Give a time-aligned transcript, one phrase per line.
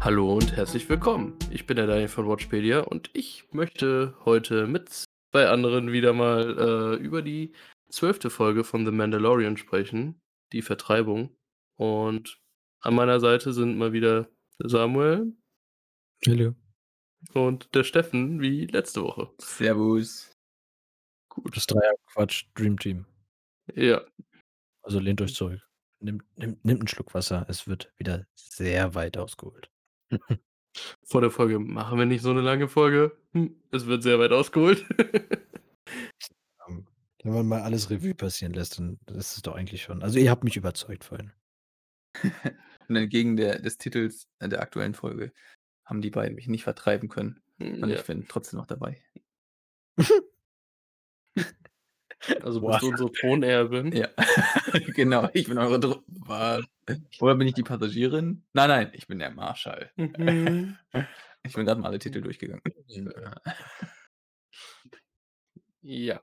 [0.00, 1.36] Hallo und herzlich willkommen.
[1.50, 6.58] Ich bin der Daniel von Watchpedia und ich möchte heute mit zwei anderen wieder mal
[6.58, 7.52] äh, über die
[7.90, 10.20] zwölfte Folge von The Mandalorian sprechen,
[10.52, 11.36] die Vertreibung.
[11.76, 12.40] Und
[12.80, 15.34] an meiner Seite sind mal wieder der Samuel
[16.26, 16.54] Hallo.
[17.34, 19.30] und der Steffen wie letzte Woche.
[19.38, 20.32] Servus.
[21.28, 21.56] Gut.
[21.56, 23.06] Das Dreier-Quatsch Dream Team.
[23.74, 24.02] Ja,
[24.82, 25.60] Also lehnt euch zurück.
[26.02, 27.44] Nimmt, nimmt, nimmt einen Schluck Wasser.
[27.48, 29.70] Es wird wieder sehr weit ausgeholt.
[31.04, 33.16] vor der Folge machen wir nicht so eine lange Folge.
[33.32, 34.84] Hm, es wird sehr weit ausgeholt.
[36.68, 36.86] Ähm,
[37.22, 40.02] Wenn man mal alles Revue passieren lässt, dann ist es doch eigentlich schon.
[40.02, 41.32] Also ihr habt mich überzeugt vorhin.
[42.88, 45.32] Und entgegen der, des Titels äh, der aktuellen Folge
[45.84, 47.42] haben die beiden mich nicht vertreiben können.
[47.58, 47.96] Und ja.
[47.96, 49.02] ich bin trotzdem noch dabei.
[52.42, 52.72] Also Boah.
[52.72, 53.92] bist du unsere Thronerbin.
[53.92, 54.08] Ja,
[54.94, 55.28] genau.
[55.32, 56.64] Ich bin eure Dro Was?
[57.20, 58.44] Oder bin ich die Passagierin?
[58.52, 59.90] Nein, nein, ich bin der Marschall.
[59.96, 60.76] Mhm.
[61.42, 62.60] Ich bin gerade mal alle Titel durchgegangen.
[65.80, 66.20] Ja.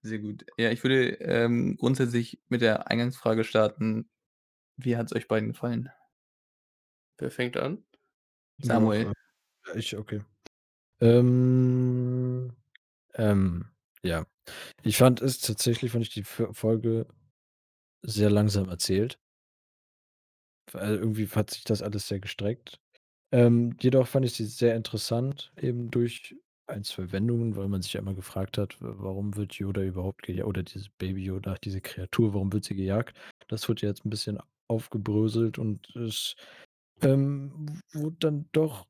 [0.00, 0.46] Sehr gut.
[0.56, 4.08] Ja, ich würde ähm, grundsätzlich mit der Eingangsfrage starten.
[4.78, 5.90] Wie hat es euch beiden gefallen?
[7.18, 7.84] Wer fängt an?
[8.58, 9.12] Samuel.
[9.74, 10.24] Ich, okay.
[11.00, 12.56] Ähm,
[13.14, 13.66] ähm,
[14.02, 14.26] ja.
[14.82, 17.06] Ich fand es tatsächlich, fand ich die Folge
[18.02, 19.18] sehr langsam erzählt.
[20.72, 22.80] Weil irgendwie hat sich das alles sehr gestreckt.
[23.32, 27.94] Ähm, jedoch fand ich sie sehr interessant, eben durch ein, zwei Wendungen, weil man sich
[27.94, 32.34] ja immer gefragt hat, warum wird Yoda überhaupt gejagt, oder dieses Baby Yoda, diese Kreatur,
[32.34, 33.18] warum wird sie gejagt?
[33.48, 36.36] Das wurde jetzt ein bisschen aufgebröselt und es
[37.02, 38.86] ähm, wurde dann doch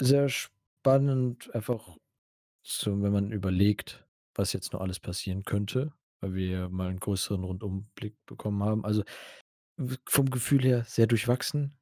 [0.00, 1.96] sehr spannend, einfach
[2.66, 7.44] so, wenn man überlegt, was jetzt noch alles passieren könnte, weil wir mal einen größeren
[7.44, 8.84] Rundumblick bekommen haben.
[8.84, 9.04] Also
[10.06, 11.76] vom Gefühl her sehr durchwachsen.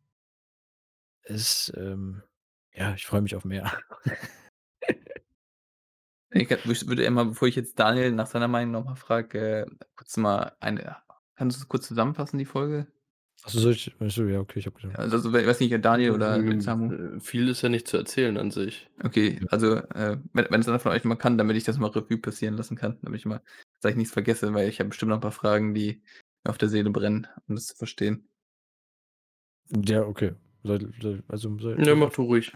[1.23, 2.23] Es, ähm,
[2.73, 3.73] ja, ich freue mich auf mehr.
[6.35, 6.49] Ich
[6.87, 10.97] würde immer, bevor ich jetzt Daniel nach seiner Meinung nochmal frage, äh, kurz mal eine.
[11.37, 12.87] Kannst du kurz zusammenfassen, die Folge?
[13.45, 14.99] Achso, soll ich, achso, ja, okay, ich habe gedacht.
[14.99, 16.93] Also, also, we- weiß nicht, Daniel oder Ähm, Samu?
[16.93, 18.89] äh, Viel ist ja nicht zu erzählen an sich.
[19.03, 21.91] Okay, also, äh, wenn, wenn es einer von euch mal kann, damit ich das mal
[21.91, 23.43] Revue passieren lassen kann, damit ich mal,
[23.81, 26.03] dass ich nichts vergesse, weil ich habe bestimmt noch ein paar Fragen, die
[26.45, 28.29] mir auf der Seele brennen, um das zu verstehen.
[29.71, 30.33] Ja, okay.
[30.63, 32.53] Soll, soll, also soll, Ja, soll mach du ruhig.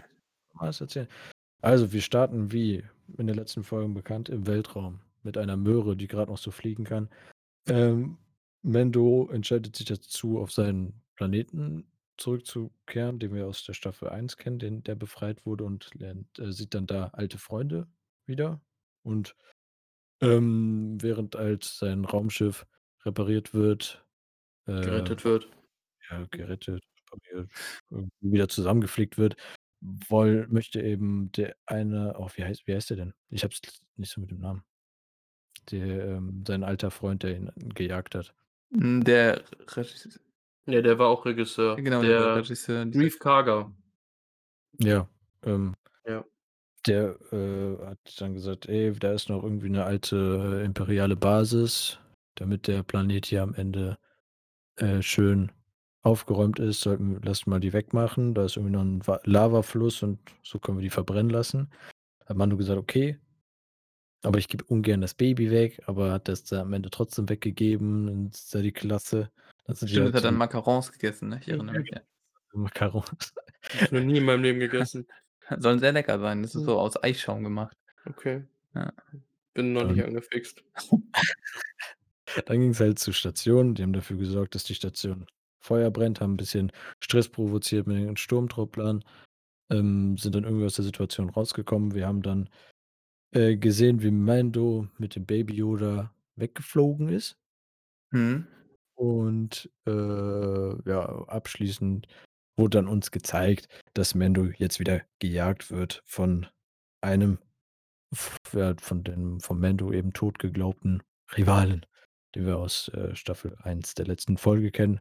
[0.53, 1.07] mal was erzählen.
[1.61, 2.83] Also, wir starten wie
[3.17, 6.83] in der letzten Folge bekannt im Weltraum mit einer Möhre, die gerade noch so fliegen
[6.85, 7.09] kann.
[7.67, 8.17] Ähm,
[8.67, 14.59] Mendo entscheidet sich dazu, auf seinen Planeten zurückzukehren, den wir aus der Staffel 1 kennen,
[14.59, 17.87] den, der befreit wurde und lernt, äh, sieht dann da alte Freunde
[18.25, 18.59] wieder.
[19.03, 19.35] Und
[20.21, 22.65] ähm, während als sein Raumschiff
[23.05, 24.05] repariert wird,
[24.67, 25.49] äh, Gerettet wird.
[26.09, 27.51] ja, gerettet, repariert,
[27.89, 29.37] irgendwie wieder zusammengeflickt wird,
[29.81, 33.13] woll, möchte eben der eine, auch wie heißt, wie heißt der denn?
[33.29, 33.61] Ich hab's
[33.95, 34.63] nicht so mit dem Namen.
[35.71, 38.33] Der, ähm, sein alter Freund, der ihn gejagt hat.
[38.69, 39.43] Mm, Der
[39.75, 40.11] Regisseur,
[40.65, 41.75] Ja, der war auch Regisseur.
[41.77, 42.85] genau, der, der Regisseur.
[42.85, 43.71] dieser- Grief Karga.
[44.79, 45.07] Ja,
[45.43, 45.73] ähm,
[46.05, 46.23] Ja.
[46.85, 51.99] der äh, hat dann gesagt, ey, da ist noch irgendwie eine alte äh, imperiale Basis,
[52.35, 53.97] damit der Planet hier am Ende
[54.75, 55.51] äh, schön
[56.03, 58.33] aufgeräumt ist, sollten wir, lasst mal die wegmachen.
[58.35, 61.69] Da ist irgendwie noch ein Wa- Lavafluss und so können wir die verbrennen lassen.
[62.25, 63.17] Hat Manu gesagt, okay,
[64.23, 68.09] aber ich gebe ungern das Baby weg, aber hat das dann am Ende trotzdem weggegeben.
[68.09, 69.31] Und das ist ja die Klasse.
[69.65, 71.39] Dann sind die Stimmt, das hat dann so Macarons gegessen, ne?
[71.41, 71.91] Ich erinnere mich.
[71.93, 72.01] Ja.
[72.53, 73.33] Macarons.
[73.73, 75.07] Hab ich noch nie in meinem Leben gegessen.
[75.59, 76.41] Sollen sehr lecker sein.
[76.41, 76.65] Das ist Hm.
[76.65, 77.77] so aus Eisschaum gemacht.
[78.05, 78.43] Okay.
[78.75, 78.91] Ja.
[79.53, 80.63] Bin noch nicht Dann- angefixt.
[82.45, 83.73] Dann ging es halt zur Station.
[83.75, 85.25] Die haben dafür gesorgt, dass die Station
[85.59, 89.03] Feuer brennt, haben ein bisschen Stress provoziert mit den Sturmtrupplern,
[89.69, 91.93] ähm, sind dann irgendwie aus der Situation rausgekommen.
[91.93, 92.49] Wir haben dann
[93.31, 97.37] äh, gesehen, wie Mando mit dem Baby Yoda weggeflogen ist.
[98.11, 98.47] Hm.
[98.95, 102.07] Und äh, ja, abschließend
[102.57, 106.47] wurde dann uns gezeigt, dass Mando jetzt wieder gejagt wird von
[107.01, 107.37] einem,
[108.13, 111.03] von dem vom Mando eben tot geglaubten
[111.35, 111.85] Rivalen,
[112.33, 114.99] den wir aus äh, Staffel 1 der letzten Folge kennen.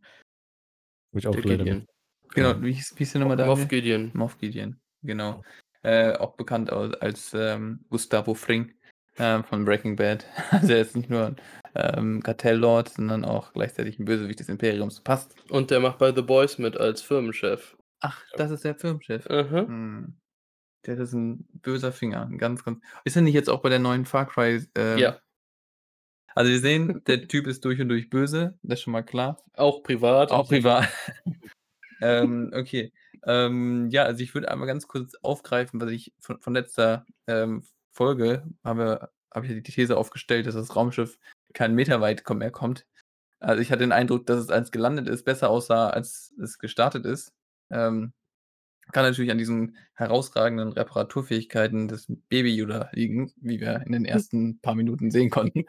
[1.13, 1.79] Wo ich auch Der leider Gideon.
[1.79, 1.89] mit,
[2.35, 3.47] Genau, wie hieß, wie hieß der nochmal da?
[3.47, 4.11] Moff Gideon.
[4.13, 5.43] Moff Gideon, genau.
[5.83, 8.73] Äh, auch bekannt als ähm, Gustavo Fring
[9.19, 10.27] ähm, von Breaking Bad.
[10.51, 11.37] Also er ist nicht nur ein
[11.75, 15.01] ähm, Kartelllord, sondern auch gleichzeitig ein Bösewicht des Imperiums.
[15.01, 15.35] Passt.
[15.51, 17.77] Und der macht bei The Boys mit als Firmenchef.
[18.01, 19.27] Ach, das ist der Firmenchef.
[19.29, 19.67] Aha.
[19.67, 20.17] Hm.
[20.87, 22.27] Der ist ein böser Finger.
[22.27, 22.81] Ein ganz, ganz.
[23.05, 24.65] Ist er nicht jetzt auch bei der neuen Far Cry?
[24.77, 25.21] ähm, Ja,
[26.35, 29.43] Also wir sehen, der Typ ist durch und durch böse, das ist schon mal klar.
[29.55, 30.31] auch privat.
[30.31, 30.89] Auch privat.
[32.01, 32.93] ähm, okay.
[33.27, 37.65] Ähm, ja, also ich würde einmal ganz kurz aufgreifen, was ich von von letzter, ähm,
[37.93, 41.19] Folge habe habe ich die These aufgestellt, dass das Raumschiff
[41.53, 42.87] keinen Meter weit mehr kommt.
[43.41, 47.05] Also, ich hatte den Eindruck, dass es, als gelandet ist, besser aussah, als es gestartet
[47.05, 47.33] ist.
[47.71, 48.13] Ähm,
[48.93, 54.61] kann natürlich an diesen herausragenden Reparaturfähigkeiten des Baby Yoda liegen, wie wir in den ersten
[54.61, 55.65] paar Minuten sehen konnten.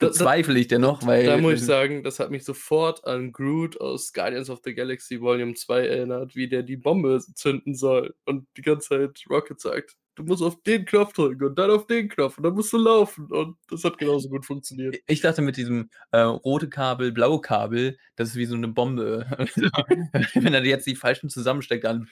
[0.00, 3.80] Da Bezweifle ich dennoch, weil da muss ich sagen, das hat mich sofort an Groot
[3.80, 8.46] aus Guardians of the Galaxy Volume 2 erinnert, wie der die Bombe zünden soll und
[8.56, 12.08] die ganze Zeit Rocket sagt: „Du musst auf den Knopf drücken und dann auf den
[12.08, 14.98] Knopf und dann musst du laufen.“ Und das hat genauso gut funktioniert.
[15.06, 19.26] Ich dachte mit diesem, äh, rote Kabel, blaue Kabel, das ist wie so 'ne Bombe.
[20.34, 22.08] Wenn er jetzt die falschen zusammensteckt, dann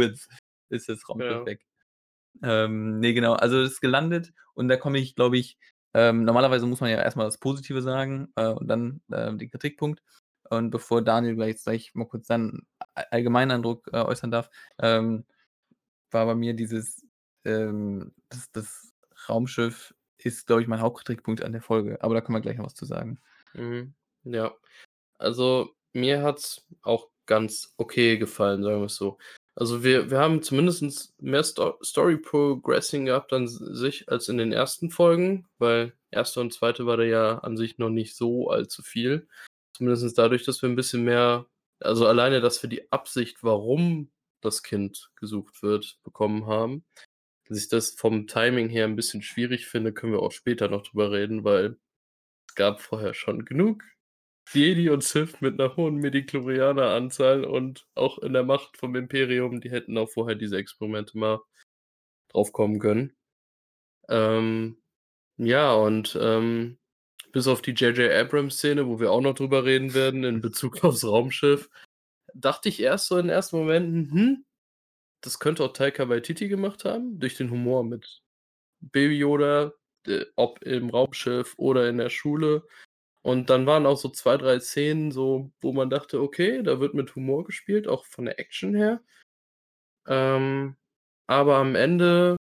[0.00, 0.28] jetzt
[0.70, 1.44] ist das Raumschiff Ja.
[1.44, 1.64] weg.
[2.42, 5.58] Ähm, ne, genau, also es ist gelandet und da komme ich, glaube ich
[5.94, 9.50] ähm, normalerweise muss man ja erst mal das Positive sagen, äh, und dann, äh, den
[9.50, 10.02] Kritikpunkt.
[10.50, 14.50] Und bevor Daniel gleich gleich mal kurz seinen allgemeinen Eindruck, äh, äußern darf,
[14.80, 15.24] ähm,
[16.10, 17.06] war bei mir dieses,
[17.44, 18.94] ähm das das
[19.28, 22.66] Raumschiff ist, glaube ich, mein Hauptkritikpunkt an der Folge, aber da können wir gleich noch
[22.66, 23.20] was zu sagen.
[23.54, 23.94] Mhm,
[24.24, 24.54] ja.
[25.18, 29.18] Also, mir hat's auch ganz okay gefallen, sagen wir's so.
[29.60, 34.52] Also, wir wir haben zumindest mehr Sto Story Progressing gehabt an sich als in den
[34.52, 36.40] ersten Folgen, weil 1.
[36.40, 36.86] und 2.
[36.86, 39.26] war da ja an sich noch nicht so allzu viel.
[39.72, 41.46] Zumindest dadurch, dass wir 'n bisschen mehr
[41.80, 44.10] also, alleine, dass wir die Absicht, warum
[44.42, 46.84] das Kind gesucht wird, bekommen haben.
[47.48, 50.82] Dass ich das vom Timing her 'n bisschen schwierig finde, können wir auch später noch
[50.84, 51.78] drüber reden, weil
[52.48, 53.84] es gab vorher schon genug
[54.54, 59.70] Jedi und Sith mit 'ner hohen Midichlorianer-Anzahl und auch in der Macht vom Imperium, die
[59.70, 61.40] hätten auch vorher diese Experimente mal
[62.30, 63.16] drauf kommen können.
[64.08, 64.78] Ähm,
[65.38, 66.78] ja, und, ähm,
[67.32, 67.96] bis auf die J.
[67.98, 68.12] J.
[68.12, 71.70] Abrams-Szene, wo wir auch noch drüber reden werden in Bezug aufs Raumschiff,
[72.34, 74.46] dachte ich erst so in den ersten Momenten: „Hm,
[75.22, 78.22] das könnte auch Taika Waititi gemacht haben“, durch den Humor mit
[78.80, 79.72] Baby Yoda,
[80.06, 82.64] d ob im Raumschiff oder in der Schule.
[83.28, 86.94] Und dann waren auch so 2, 3 Szenen so, wo man dachte: „Okay, da wird
[86.94, 89.02] mit Humor gespielt, auch von der Action her.“
[90.06, 90.76] Ähm,
[91.26, 92.36] aber am Ende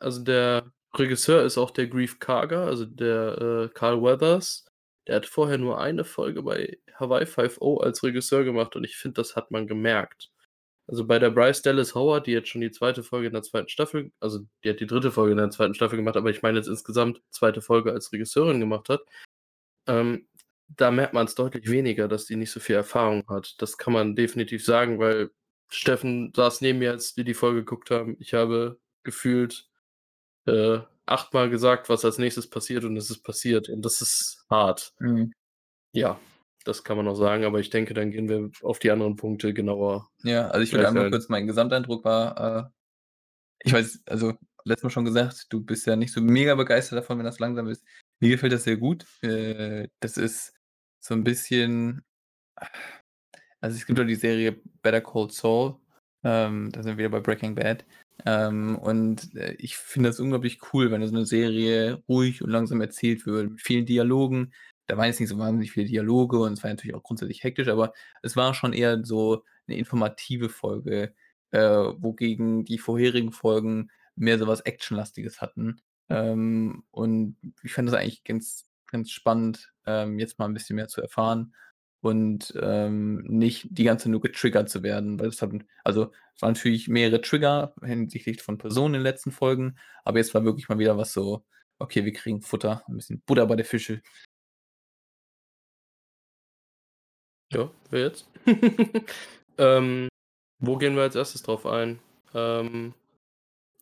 [0.00, 4.66] also, der Regisseur ist auch der Greef Karga, also, der, äh, Carl Weathers.
[5.08, 9.14] Der hat vorher nur eine Folge bei Hawaii Five-O als Regisseur gemacht und ich finde,
[9.22, 10.30] das hat man gemerkt.
[10.88, 13.02] Also, bei der Bryce Dallas Howard, die jetzt schon die 2.
[13.04, 13.70] Folge in der 2.
[13.70, 15.10] Staffel also, die hat die 3.
[15.12, 15.74] Folge in der 2.
[15.74, 17.62] Staffel gemacht, aber ich meine jetzt insgesamt 2.
[17.62, 19.02] Folge als Regisseurin gemacht hat.
[19.86, 20.26] Ähm,
[20.68, 23.54] da merkt man's deutlich weniger, dass die nicht so viel Erfahrung hat.
[23.58, 25.30] Das kann man definitiv sagen, weil
[25.68, 28.16] Steffen saß neben mir, als wir die Folge geguckt haben.
[28.18, 29.68] Ich habe gefühlt,
[30.46, 34.94] äh, achtmal gesagt, was als Nächstes passiert und es ist passiert und das ist hart.
[34.98, 35.32] Mhm.
[35.92, 36.18] Ja,
[36.64, 39.52] das kann man auch sagen, aber ich denke, dann gehen wir auf die anderen Punkte
[39.52, 41.10] genauer Ja, also, ich würde einmal ein.
[41.10, 42.70] kurz mein Gesamteindruck war, äh
[43.64, 47.18] ich weiß also, letztes Mal schon gesagt, du bist ja nicht so mega begeistert davon,
[47.18, 47.84] wenn das langsam ist.
[48.22, 49.04] Mir gefällt das sehr gut.
[49.22, 50.54] Äh, das ist
[51.00, 52.04] so 'n bisschen
[53.62, 55.76] also, es gibt ja die Serie Better Call Saul,
[56.24, 57.84] ähm, da sind wir wieder bei Breaking Bad.
[58.26, 62.80] Ähm, und, äh, ich finde das unglaublich cool, wenn so 'ne Serie ruhig und langsam
[62.80, 64.52] erzählt wird, mit vielen Dialogen.
[64.88, 67.68] Da waren jetzt nicht so wahnsinnig viele Dialoge und es war natürlich auch grundsätzlich hektisch,
[67.68, 67.92] aber
[68.22, 71.14] es war schon eher so 'ne informative Folge,
[71.52, 75.80] äh, wogegen die vorherigen Folgen mehr so was Actionlastiges hatten.
[76.12, 80.88] Ähm, und ich fand das eigentlich ganz ganz spannend, ähm, jetzt mal 'n bisschen mehr
[80.88, 81.54] zu erfahren
[82.02, 86.52] und, ähm, nicht die ganze nur getriggert zu werden, weil es hatten also, es waren
[86.54, 90.78] natürlich mehrere Trigger hinsichtlich von Personen in den letzten Folgen, aber jetzt war wirklich mal
[90.80, 91.44] wieder was so:
[91.80, 94.02] „Okay, wir kriegen Futter, 'n bisschen Butter bei der Fische.“
[97.52, 98.26] Ja, wer jetzt?
[99.58, 100.08] Ähm,
[100.60, 102.00] wo gehen wir als Erstes drauf ein?
[102.34, 102.94] Ähm,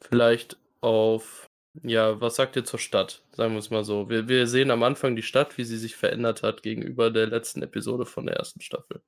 [0.01, 1.50] vielleicht auf
[1.83, 3.23] ja, was sagt ihr zur Stadt?
[3.33, 4.09] Sagen wir's mal so.
[4.09, 7.63] Wir wir sehen am Anfang die Stadt, wie sie sich verändert hat gegenüber der letzten
[7.63, 8.63] Episode von der 1.
[8.63, 9.03] Staffel.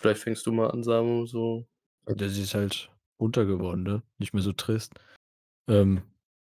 [0.00, 1.66] Vielleicht fängst du mal an, Samu, so
[2.08, 4.02] Ja, sie ist halt bunter geworden, ne?
[4.18, 4.92] Nicht mehr so trist.
[5.68, 6.02] Ähm,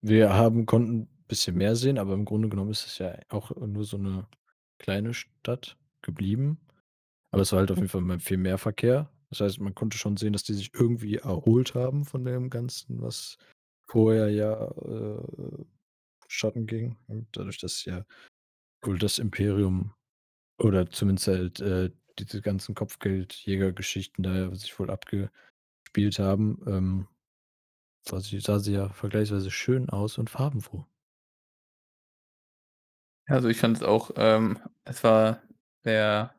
[0.02, 3.84] wir haben konnten bisschen mehr sehen, aber im Grunde genommen ist es ja auch nur
[3.84, 4.26] so 'ne
[4.78, 6.60] kleine Stadt geblieben.
[7.32, 9.10] Aber es war halt auf jeden Fall viel mehr Verkehr.
[9.30, 13.02] Das heißt, man konnte schon sehen, dass die sich irgendwie erholt haben von dem Ganzen,
[13.02, 13.38] was
[13.92, 15.64] vorher ja, äh,
[16.28, 16.96] Schatten ging.
[17.08, 18.04] Und dadurch, dass ja
[18.82, 19.94] wohl das Imperium
[20.58, 27.08] oder zumindest halt, äh, diese ganzen Kopfgeldjägergeschichten da sich wohl abgespielt haben, ähm,
[28.08, 30.86] sah sie sah sie ja vergleichsweise schön aus und farbenfroh.
[33.28, 35.42] Also, ich fand es auch ähm, es war
[35.84, 36.34] sehr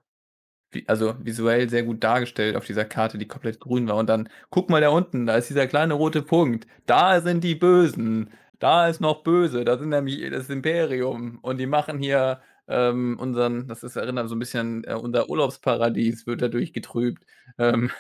[0.88, 4.70] also, visuell sehr gut dargestellt auf dieser Karte, die komplett grün war und dann: „Guck
[4.70, 6.68] mal da unten, da ist dieser kleine rote Punkt.
[6.86, 8.30] Da sind die Bösen.
[8.60, 9.65] Da ist noch böse.
[9.65, 14.36] Da sind nämlich das Imperium und die machen hier, ähm, unseren“ das ist erinnert so
[14.36, 17.24] 'n bisschen äh, „unser Urlaubsparadies wird dadurch getrübt.
[17.58, 17.92] Ähm,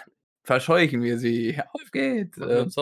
[0.43, 1.59] verscheuchen wir sie.
[1.73, 2.73] Auf geht's!“ Machen 'nen Ähm,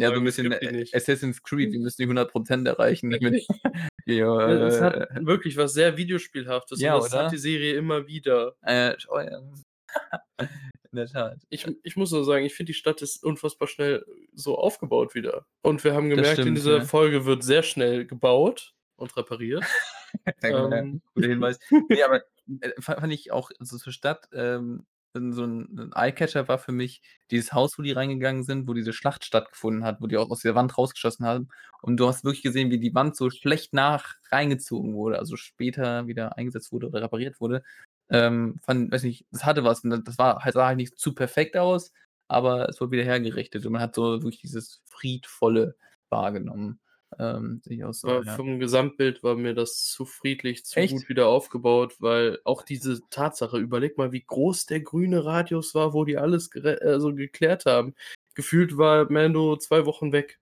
[0.00, 2.08] ja, so 'n sagen: „Es bisschen gibt die A nicht.“ Assassin's Creed, wir müssen die
[2.08, 3.32] 100 % erreichen, wir,
[4.06, 7.38] Ja, es hat äh wirklich was sehr Videospielhaftes und Ja, das hat die?
[7.38, 8.54] Serie immer wieder.
[8.62, 8.94] Äh,
[10.38, 11.38] in der Tat.
[11.48, 15.46] Ich ich muss nur sagen, ich finde, die Stadt ist unfassbar schnell so aufgebaut wieder.
[15.62, 16.84] Und wir haben gemerkt, in stimmt, dieser ja.
[16.84, 19.64] Folge wird sehr schnell gebaut und repariert.
[20.42, 21.02] Ähm.
[21.14, 21.58] Guter Hinweis.
[21.90, 22.22] Ne, aber,
[22.60, 24.86] äh, fa fand ich auch so zur Stadt, ähm,
[25.32, 28.92] so 'n 'n Eye-Catcher war für mich dieses Haus, wo die reingegangen sind, wo diese
[28.92, 31.48] Schlacht stattgefunden hat, wo die auch aus der Wand rausgeschossen haben.
[31.82, 36.06] Und du hast wirklich gesehen, wie die Wand so schlecht nach reingezogen wurde, also später
[36.06, 37.62] wieder eingesetzt wurde oder repariert wurde.
[38.10, 39.82] Ähm, fand weiß nicht, das hatte was?
[39.82, 41.92] Das war halt sah halt nicht zu perfekt aus,
[42.28, 45.76] aber es wurde wieder hergerichtet und man hat so wirklich dieses Friedvolle
[46.10, 46.80] wahrgenommen.
[47.18, 48.36] Ähm, so, ja.
[48.36, 51.08] vom Gesamtbild war mir das zu friedlich, zu gut Echt?
[51.08, 56.04] wieder aufgebaut, weil auch diese Tatsache überleg mal, wie groß der grüne Radius war, wo
[56.04, 57.94] die alles also geklärt haben.
[58.34, 60.40] Gefühlt war Mando 2 Wochen weg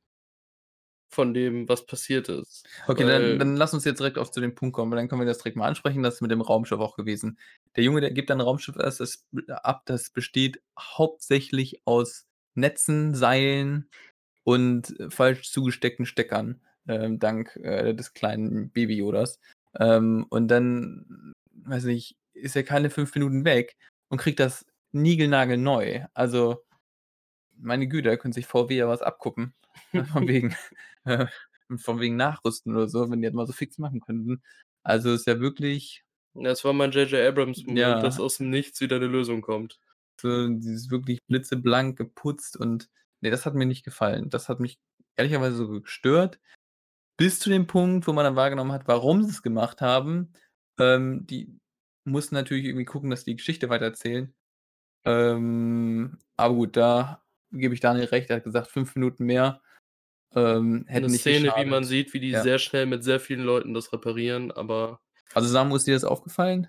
[1.10, 4.40] von dem, was passiert ist, Okay, dann weil dann lass uns jetzt direkt auch zu
[4.40, 6.02] dem Punkt kommen, weil dann können wir das direkt mal ansprechen.
[6.02, 7.38] Das mit dem Raumschiff auch gewesen.
[7.76, 13.88] Der Junge, der gibt ein Raumschiff erst das ab, das besteht hauptsächlich aus Netzen, Seilen
[14.44, 19.40] und falsch zugesteckten Steckern, ähm, dank, äh, des kleinen Baby-Yodas.
[19.78, 21.34] Ähm, und dann,
[21.64, 23.76] weiß nicht, ist er keine 5 Minuten weg
[24.08, 26.04] und kriegt das niegelnagelneu.
[26.14, 26.62] Also,
[27.56, 29.54] meine Güte, da könnte sich VW ja was abgucken,
[30.12, 30.54] von wegen
[31.04, 31.26] äh,
[31.78, 34.42] von wegen Nachrüsten oder so, wenn die das mal so fix machen könnten.
[34.84, 37.14] Also, ist ja wirklich Ja, es war mein J.J.
[37.28, 38.24] Abrams-Moment, dass Ja.
[38.24, 39.78] aus dem Nichts wieder 'ne Lösung kommt.
[40.20, 42.88] So dieses wirklich blitzeblank geputzt und
[43.24, 44.30] ne, das hat mir nicht gefallen.
[44.30, 44.80] Das hat mich
[45.16, 46.40] ehrlicherweise sogar gestört,
[47.18, 50.32] bis zu dem Punkt, wo man dann wahrgenommen hat, warum sie's gemacht haben.
[50.80, 51.58] Ähm, die
[52.04, 54.34] mussten natürlich irgendwie gucken, dass die Geschichte weitererzählen.
[55.06, 58.30] Ähm, aber gut, da gebe ich Daniel recht.
[58.30, 59.62] Er hat gesagt: „5 Minuten mehr,
[60.34, 62.36] ähm, 'Ne hätten nicht Szene, wie man geschadet.“ sieht, wie die Ja.
[62.36, 65.00] sehr schnell mit sehr vielen Leuten das reparieren, aber
[65.34, 66.68] Also, Samu, ist dir das aufgefallen?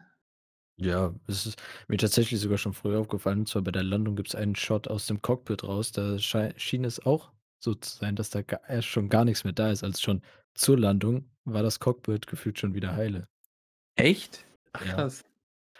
[0.79, 4.35] Ja, es ist mir tatsächlich sogar schon früher aufgefallen, und zwar bei der Landung gibt's
[4.35, 5.93] einen Shot aus dem Cockpit raus.
[5.93, 9.45] Da schei schien es auch so zu sein, dass da ga erst schon gar nix
[9.45, 9.83] mehr da ist.
[9.85, 10.21] Also, schon
[10.53, 13.27] zur Landung war das Cockpit gefühlt schon wieder heile.
[13.97, 14.45] Echt?
[14.73, 14.95] Ach Ja.
[14.95, 15.23] krass.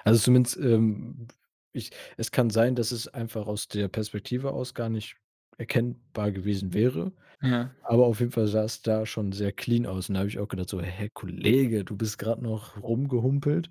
[0.06, 1.28] Also, zumindest, ähm,
[1.74, 5.18] ich es kann sein, dass es einfach aus der Perspektive aus gar nicht
[5.58, 7.76] erkennbar gewesen wäre, Ja.
[7.82, 10.10] aber auf jeden Fall sah es da schon sehr clean aus.
[10.10, 13.70] Und da habe ich auch gedacht so: „Hä, Kollege, du bist grad noch rumgehumpelt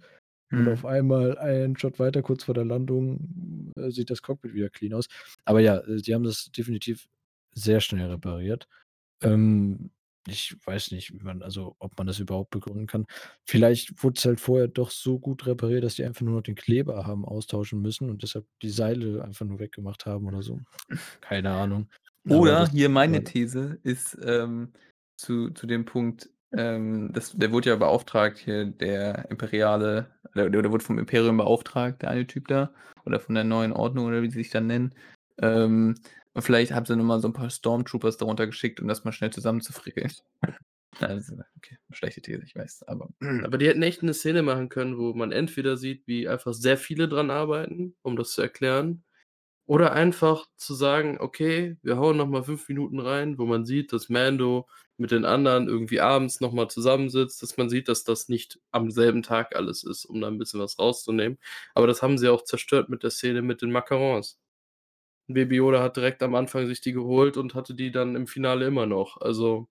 [0.56, 0.86] und auf Mhm.
[0.86, 5.08] einmal einen Shot weiter, kurz vor der Landung, äh, sieht das Cockpit wieder clean aus.“
[5.44, 7.08] Aber ja, äh, die haben das definitiv
[7.54, 8.68] sehr schnell repariert.
[9.22, 9.90] Ähm,
[10.28, 13.06] ich weiß nicht, wie man also, ob man das überhaupt begründen kann.
[13.46, 16.54] Vielleicht wurde es halt vorher doch so gut repariert, dass die einfach nur noch den
[16.56, 20.60] Kleber haben austauschen müssen und deshalb die Seile einfach nur weggemacht haben oder so.
[21.20, 21.90] Keine Ahnung.
[22.28, 24.72] Oder das hier meine These ist, ähm,
[25.16, 30.70] zu zu dem Punkt, ähm, das der wurde ja beauftragt hier, der Imperiale der der
[30.70, 32.72] wurde vom Imperium beauftragt, der eine Typ da
[33.04, 34.94] oder von der neuen Ordnung oder wie sie sich dann nennen.
[35.38, 35.94] Ähm,
[36.34, 39.12] und vielleicht haben sie noch mal so 'n paar Stormtroopers darunter geschickt, um das mal
[39.12, 40.12] schnell zusammenzufrickeln.
[41.00, 43.08] Also, okay, schlechte These, ich weiß, aber
[43.44, 46.76] Aber die hätten echt 'ne Szene machen können, wo man entweder sieht, wie einfach sehr
[46.78, 49.04] viele dran arbeiten, um das zu erklären,
[49.66, 53.92] oder einfach zu sagen: „Okay, wir hauen noch mal 5 Minuten rein“, wo man sieht,
[53.92, 54.68] dass Mando
[54.98, 58.90] mit den anderen irgendwie abends noch mal zusammensitzt, dass man sieht, dass das nicht am
[58.90, 61.38] selben Tag alles ist, um da 'n bisschen was rauszunehmen.
[61.74, 64.38] Aber das haben sie auch zerstört mit der Szene mit den Macarons.
[65.28, 68.66] Baby Yoda hat direkt am Anfang sich die geholt und hatte die dann im Finale
[68.66, 69.18] immer noch.
[69.20, 69.68] Also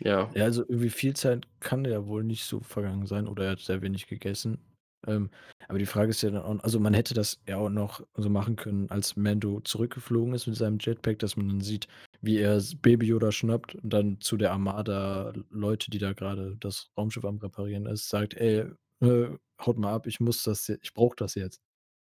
[0.00, 0.36] ja.
[0.36, 3.60] Ja, also, irgendwie viel Zeit kann ja wohl nicht so vergangen sein oder er hat
[3.60, 4.75] sehr wenig gegessen.
[5.06, 5.30] Ähm,
[5.68, 8.28] aber die Frage ist ja dann auch also, man hätte das ja auch noch so
[8.30, 11.88] machen können, als Mando zurückgeflogen ist mit seinem Jetpack, dass man dann sieht,
[12.20, 16.90] wie er Baby Yoda schnappt und dann zu der Armada Leute, die da grade das
[16.96, 18.66] Raumschiff am Reparieren ist, sagt: „Ey,
[19.00, 19.28] äh,
[19.64, 21.60] haut mal ab, ich muss das ich brauche das jetzt.“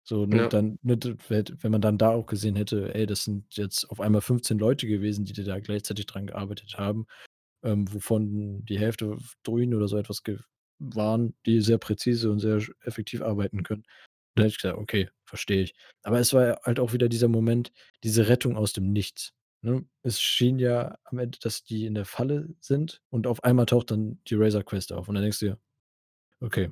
[0.05, 0.49] So, ne, Ja.
[0.49, 0.97] dann, ne,
[1.29, 4.87] wenn man dann da auch gesehen hätte: „Ey, das sind jetzt auf einmal 15 Leute
[4.87, 7.07] gewesen, die da gleichzeitig dran gearbeitet haben,
[7.63, 10.39] ähm, wovon die Hälfte f Droiden oder so etwas gew
[10.95, 13.83] waren, die sehr präzise und sehr effektiv arbeiten können.“
[14.35, 17.27] Da hätte ich gesagt: „Okay, verstehe ich.“ Aber es war ja halt auch wieder dieser
[17.29, 17.71] Moment,
[18.03, 19.85] diese Rettung aus dem Nichts, ne?
[20.03, 23.91] Es schien ja am Ende, dass die in der Falle sind und auf einmal taucht
[23.91, 25.59] dann die Razor Crest auf und dann denkst du dir:
[26.41, 26.71] „Okay.“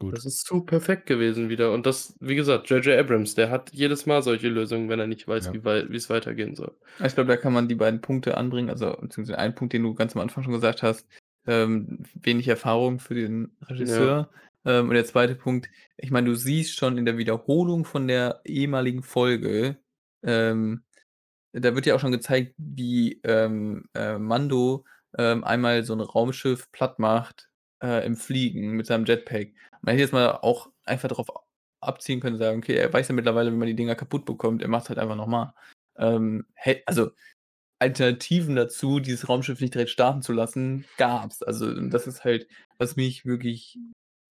[0.00, 0.20] Gut.
[0.20, 2.84] Das ist zu perfekt gewesen wieder und das wie gesagt, J.
[2.84, 2.96] J.
[2.98, 5.52] Abrams, der hat jedes Mal solche Lösungen, wenn er nicht weiß, Ja.
[5.52, 6.76] wie wei wie's weitergehen soll.
[7.04, 9.94] Ich glaube, da kann man die beiden Punkte anbringen, also beziehungsweise einen Punkt, den du
[9.94, 11.08] ganz am Anfang schon gesagt hast,
[11.46, 14.16] ähm, wenig Erfahrung für den Ja.
[14.16, 14.30] Regisseur.
[14.64, 18.40] Ähm, und der zweite Punkt, ich meine, du siehst schon in der Wiederholung von der
[18.44, 19.78] ehemaligen Folge,
[20.24, 20.84] ähm,
[21.52, 24.84] da wird ja auch schon gezeigt, wie, ähm, äh, Mando,
[25.18, 27.48] ähm, einmal so 'n Raumschiff platt macht,
[27.82, 29.50] äh, im Fliegen mit seinem Jetpack.
[29.82, 31.28] Man hätte jetzt mal auch einfach drauf
[31.80, 34.62] abziehen können und sagen: „Okay, er weiß ja mittlerweile, wie man die Dinger kaputt bekommt,
[34.62, 35.54] er macht's halt einfach noch mal.“
[35.98, 36.46] Ähm,
[36.86, 37.10] also
[37.80, 41.42] Alternativen dazu, dieses Raumschiff nicht direkt starten zu lassen, gab's.
[41.42, 43.78] Also, und das ist halt, was mich wirklich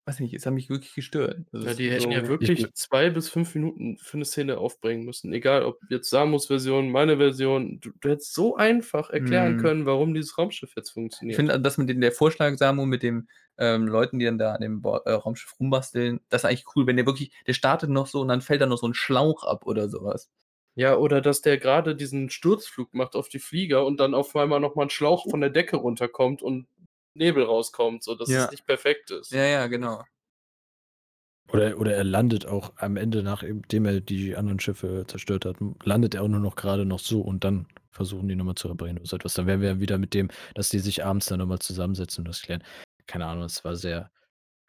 [0.08, 1.46] weiß nicht, es hat mich wirklich gestört.
[1.52, 5.04] Das Ja, die hätten ja so wirklich 2 bis 5 Minuten für 'ne Szene aufbringen
[5.06, 5.34] müssen.
[5.34, 7.80] Egal, ob jetzt Samus Version, meine Version.
[7.80, 9.56] Du du hättest so einfach erklären Mhm.
[9.58, 10.92] können, warum dieses Raumschiff jetzt
[11.30, 11.36] Ich funktioniert.
[11.36, 14.62] finde, das mit dem der Vorschlag, Samu, mit dem, ähm, Leuten, die dann da an
[14.62, 18.08] dem Bor äh, Raumschiff rumbasteln, das ist eigentlich cool, wenn der wirklich der startet noch
[18.08, 20.30] so und dann fällt da noch so 'n Schlauch ab oder so was.
[20.78, 24.60] Ja, oder dass der grade diesen Sturzflug macht auf die Flieger und dann auf einmal
[24.60, 26.68] noch mal 'n Schlauch von der Decke runterkommt und
[27.14, 28.52] Nebel rauskommt, so dass es Ja.
[28.52, 29.32] nicht perfekt ist.
[29.32, 30.06] Ja, ja, genau.
[31.52, 36.16] Oder oder er landet auch am Ende, nachdem er die anderen Schiffe zerstört hat, landet
[36.16, 38.98] er auch nur noch grade noch so und dann versuchen die noch mal zu reparieren
[38.98, 39.36] oder so etwas.
[39.36, 42.22] Dann wären wir ja wieder mit dem, dass die sich abends dann noch mal zusammensetzen
[42.24, 42.64] und das klären.
[43.06, 44.12] Keine Ahnung, es war sehr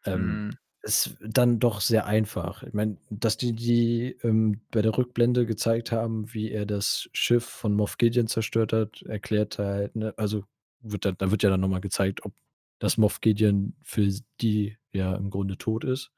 [0.05, 0.57] ähm, Mhm.
[0.87, 2.63] Ist dann doch sehr einfach.
[2.63, 7.45] Ich meine, dass die die, ähm, bei der Rückblende gezeigt haben, wie er das Schiff
[7.45, 10.45] von Moff Gideon zerstört hat, erklärt halt, ne also
[10.81, 12.33] wird dann da wird ja dann noch mal gezeigt, ob
[12.79, 14.09] das Moff Gideon für
[14.41, 16.11] die ja im Grunde tot ist.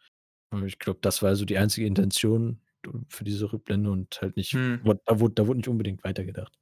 [0.52, 4.38] Und ich glaube, das war so die einzige Intention d für diese Rückblende und halt
[4.38, 6.58] nicht wurd da wurde da wurde nicht unbedingt weitergedacht.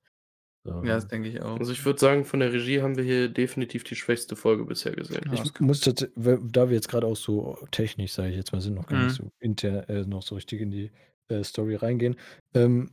[0.68, 1.60] So, Ja, das denke ich auch.
[1.60, 4.94] Also, ich würde sagen, von der Regie haben wir hier definitiv die schwächste Folge bisher
[4.96, 5.28] gesehen.
[5.32, 8.74] Ja, Ich muss da wir jetzt grade auch so technisch, sage ich jetzt mal, sind,
[8.76, 9.16] noch gar nicht Mhm.
[9.16, 10.92] so inter äh, noch so richtig in die,
[11.30, 12.16] äh, Story reingehen.
[12.54, 12.92] Ähm,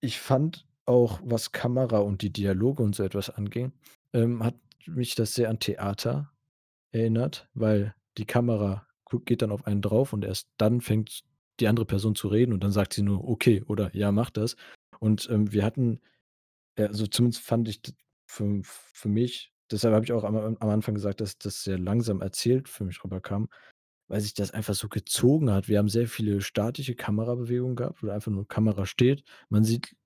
[0.00, 3.72] ich fand auch, was Kamera und die Dialoge und so etwas anging,
[4.14, 6.32] ähm, hat mich das sehr an Theater
[6.92, 8.86] erinnert, weil die Kamera
[9.26, 11.22] geht dann auf einen drauf und erst dann fängt
[11.60, 14.56] die andere Person zu reden und dann sagt sie nur: „Okay“ oder „Ja, mach das.“
[15.00, 16.00] Und, ähm, wir hatten
[16.78, 17.92] ja, also zumindest fand ich d
[18.26, 21.78] für für mich deshalb habe ich auch am am am Anfang gesagt, dass das sehr
[21.78, 23.48] langsam erzählt für mich rüberkam,
[24.08, 25.68] weil sich das einfach so gezogen hat.
[25.68, 29.24] Wir haben sehr viele statische Kamerabewegungen gehabt, wo einfach nur Kamera steht.
[29.50, 29.96] Man sieht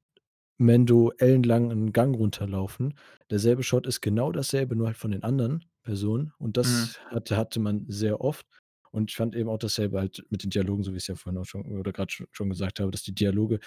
[0.58, 2.94] Mando ellenlang 'n Gang runterlaufen.
[3.30, 6.94] Derselbe Shot ist genau dasselbe, nur halt von den anderen Personen und Mhm.
[6.96, 8.46] das hatte hatte man sehr oft.
[8.92, 11.40] Und ich fand eben auch dasselbe halt mit den Dialogen, so wie ich's ja vorhin
[11.40, 13.60] auch schon oder grad sch schon gesagt habe, dass die Dialoge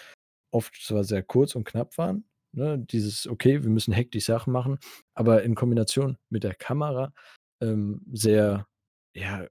[0.52, 2.80] oft zwar sehr kurz und knapp waren, ne?
[2.80, 4.80] Dieses: „Okay, wir müssen hektisch Sachen machen“,
[5.14, 7.14] aber in Kombination mit der Kamera,
[7.62, 8.68] ähm, sehr
[9.16, 9.48] ja,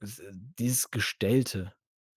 [0.00, 0.22] s
[0.58, 1.74] dieses Gestellte.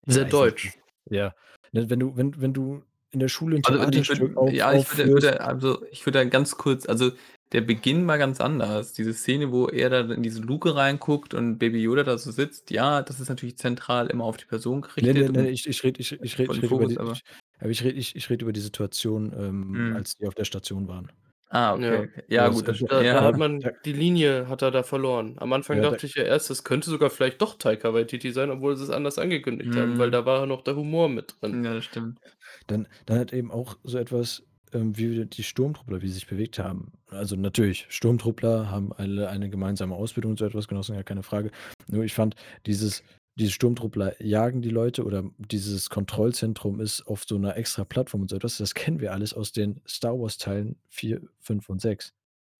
[0.07, 0.77] Ich Sehr weiß nicht, deutsch.
[1.09, 1.35] ja.
[1.73, 4.55] Ne, wenn du wenn wenn du in der Schule 'n Also, ich Theaterstück würde auf
[4.55, 7.11] ja, ich würde würde also, ich würde da ganz kurz also,
[7.51, 8.93] der Beginn war ganz anders.
[8.93, 12.71] Diese Szene, wo er da in diese Luke reinguckt und Baby Yoda da so sitzt,
[12.71, 15.99] ja, das ist natürlich zentral immer auf die Person gerichtet ne, und ich ich rede
[16.01, 17.23] ich ich ich den rede über die aber ich
[17.59, 19.93] aber ich rede ich ich rede über die Situation, ähm, Mhm.
[19.93, 21.11] als die auf der Station waren.
[21.49, 22.03] Ah, okay, Ja.
[22.03, 22.23] okay.
[22.27, 23.23] Ja, Das, gut, das d st Da da ja.
[23.23, 25.35] hat man die Linie hat er da verloren.
[25.39, 28.31] Am Anfang Ja, da dachte ich ja erst, es könnte sogar vielleicht doch Taika Waititi
[28.33, 30.11] sein, obwohl sie's anders angekündigt haben, weil Mhm.
[30.11, 31.63] da war noch der Humor mit drin.
[31.63, 32.19] Ja, das stimmt.
[32.67, 34.43] Dann dann hat eben auch so etwas,
[34.73, 36.91] ähm, wie die Sturmtruppler, wie sie sich bewegt haben.
[37.09, 41.51] Also, natürlich, Sturmtruppler haben alle eine gemeinsame Ausbildung und so etwas genossen, gar keine Frage.
[41.87, 43.03] Nur ich fand dieses
[43.37, 48.29] diese Sturmtruppler jagen die Leute oder dieses Kontrollzentrum ist auf so 'ner extra Plattform und
[48.29, 48.57] so etwas.
[48.57, 52.13] Das kennen wir alles aus den Star-Wars-Teilen 4, 5 und 6.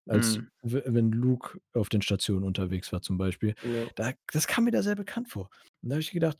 [0.07, 0.47] Als Mhm.
[0.63, 3.55] wenn Luke auf den Stationen unterwegs war zum Beispiel.
[3.63, 3.87] Ja.
[3.95, 5.49] Da das kam mir da sehr bekannt vor.
[5.81, 6.37] Und da habe ich gedacht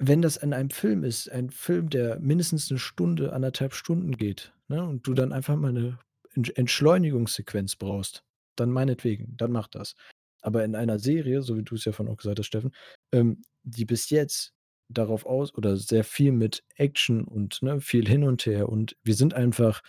[0.00, 4.16] wenn das in einem Film ist, ein Film, der mindestens 'ne Stunde, 1 1/2 Stunden
[4.16, 5.98] geht, ne, und du dann einfach mal 'ne
[6.34, 8.22] Entsch Entschleunigungssequenz brauchst,
[8.54, 9.94] dann meinetwegen, dann mach das.
[10.42, 12.72] Aber in einer Serie, so wie du's ja vorhin auch gesagt hast, Steffen,
[13.12, 14.52] ähm, die bis jetzt
[14.90, 19.14] darauf aus oder sehr viel mit Action und, ne, viel hin und her und wir
[19.14, 19.82] sind einfach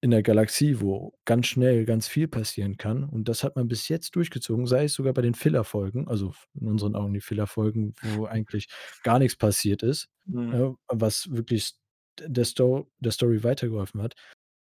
[0.00, 3.88] in 'ner Galaxie, wo ganz schnell ganz viel passieren kann und das hat man bis
[3.88, 8.26] jetzt durchgezogen, sei es sogar bei den Filler-Folgen, also in unseren Augen die Filler-Folgen, wo
[8.26, 8.68] eigentlich
[9.02, 10.52] gar nix passiert ist, Mhm.
[10.52, 11.72] äh, was wirklich
[12.20, 14.14] der Sto der Story weitergeholfen hat,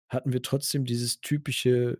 [0.10, 1.99] hatten wir trotzdem dieses typische,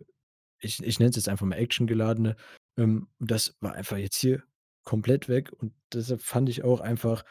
[0.60, 2.36] ich ich nenne es jetzt einfach mal actiongeladene,
[2.78, 4.42] ähm, das war einfach jetzt hier
[4.84, 7.24] komplett weg und deshalb fand ich auch einfach,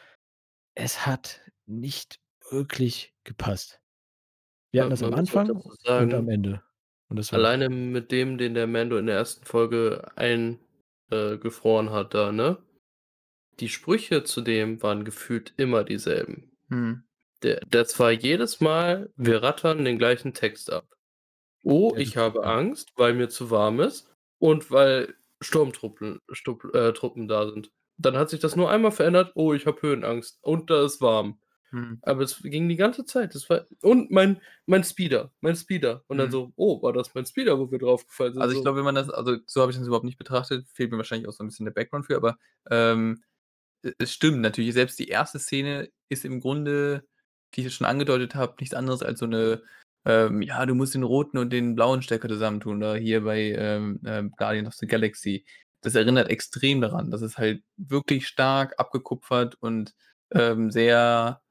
[0.74, 3.80] es hat nicht wirklich gepasst.
[4.72, 6.62] Wir hatten das am Anfang dazu und am sagen Ende
[7.08, 9.42] und alleine mit dem, den der Mando in der 1.
[9.44, 10.58] Folge ein
[11.10, 12.58] äh, hat da, ne?
[13.60, 16.50] die Sprüche zu dem waren gefühlt immer dieselben.
[17.42, 20.86] Der das war jedes Mal: „Wir rattern den gleichen Text ab.
[21.62, 22.44] Oh, ich habe.
[22.44, 28.16] Angst, weil mir zu warm ist und weil Sturmtruppen Stupp äh, Truppen da sind.“ Dann
[28.16, 31.40] hat sich das nur einmal verändert: „Oh, ich habe Höhenangst und da ist warm.“
[31.72, 32.02] Mhm.
[32.02, 33.34] Aber es ging die ganze Zeit.
[33.34, 36.04] Das war und mein mein Speeder, mein Speeder.
[36.08, 36.32] Und dann Mhm.
[36.32, 38.62] so: „Oh, war das mein Speeder, wo wir draufgefallen sind?“ Also, ich so.
[38.62, 40.66] glaube, wenn man das also, so habe ich das überhaupt nicht betrachtet.
[40.72, 42.36] Fehlt mir wahrscheinlich auch so 'n bisschen der Background für, aber,
[42.70, 43.22] ähm,
[43.98, 44.74] es stimmt natürlich.
[44.74, 47.06] Selbst die erste Szene ist im Grunde,
[47.54, 49.62] wie ich es schon angedeutet habe, nichts anderes als so 'ne,
[50.04, 54.00] ähm, ja, du musst den roten und den blauen Stecker zusammentun oder hier bei, ähm,
[54.06, 55.44] ähm, Guardians of the Galaxy.
[55.82, 57.10] Das erinnert extrem daran.
[57.10, 59.94] Das ist halt wirklich stark abgekupfert und,
[60.32, 61.42] ähm, sehr,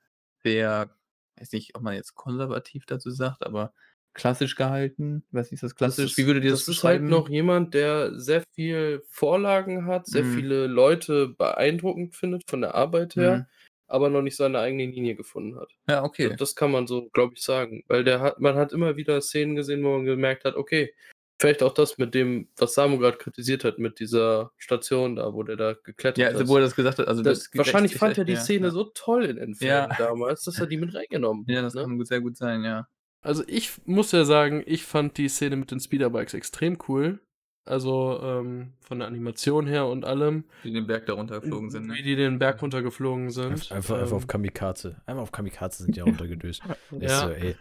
[0.43, 0.95] sehr
[1.37, 3.73] weiß nicht, ob man jetzt konservativ dazu sagt, aber
[4.13, 5.25] klassisch gehalten.
[5.31, 6.17] Nicht, ist das Das klassisch?
[6.17, 7.09] Wie ist würdet ihr das das ist halt beschreiben?
[7.09, 10.25] noch jemand, der sehr viel Vorlagen hat, sehr Mhm.
[10.25, 13.47] viele Leute beeindruckend findet von der Arbeit her, Mhm.
[13.87, 15.69] Aber noch nicht seine eigene Linie gefunden hat.
[15.89, 16.35] Ja, okay.
[16.37, 19.55] das kann man so, glaube ich, sagen, weil der hat man hat immer wieder Szenen
[19.55, 20.93] gesehen, wo man gemerkt hat, okay,
[21.39, 25.43] vielleicht auch das mit dem, was Samu grad kritisiert hat, mit dieser Station da, wo
[25.43, 26.69] der da Ja, geklettert also, wo er ist.
[26.69, 28.71] das gesagt hat, also, Da das wahrscheinlich fand er die ja, Szene ja.
[28.71, 29.87] so toll in Endfilm Ja.
[29.97, 31.81] damals, dass er die mit reingenommen Ja, hat, das ne?
[31.81, 32.87] kann sehr gut sein, ja.
[33.21, 37.19] Also, ich muss ja sagen, ich fand die Szene mit den Speederbikes extrem cool.
[37.65, 40.43] Also, ähm, von der Animation her und allem.
[40.65, 41.93] Die den Berg da runtergeflogen sind, ne?
[41.95, 43.71] Wie die den Berg runtergeflogen Einf sind.
[43.71, 45.02] einfach einfach auf Ähm, Kamikaze.
[45.06, 46.62] Einmal auf Kamikaze sind die runtergedöst.
[46.91, 47.30] So: ja.
[47.30, 47.56] „Ey.“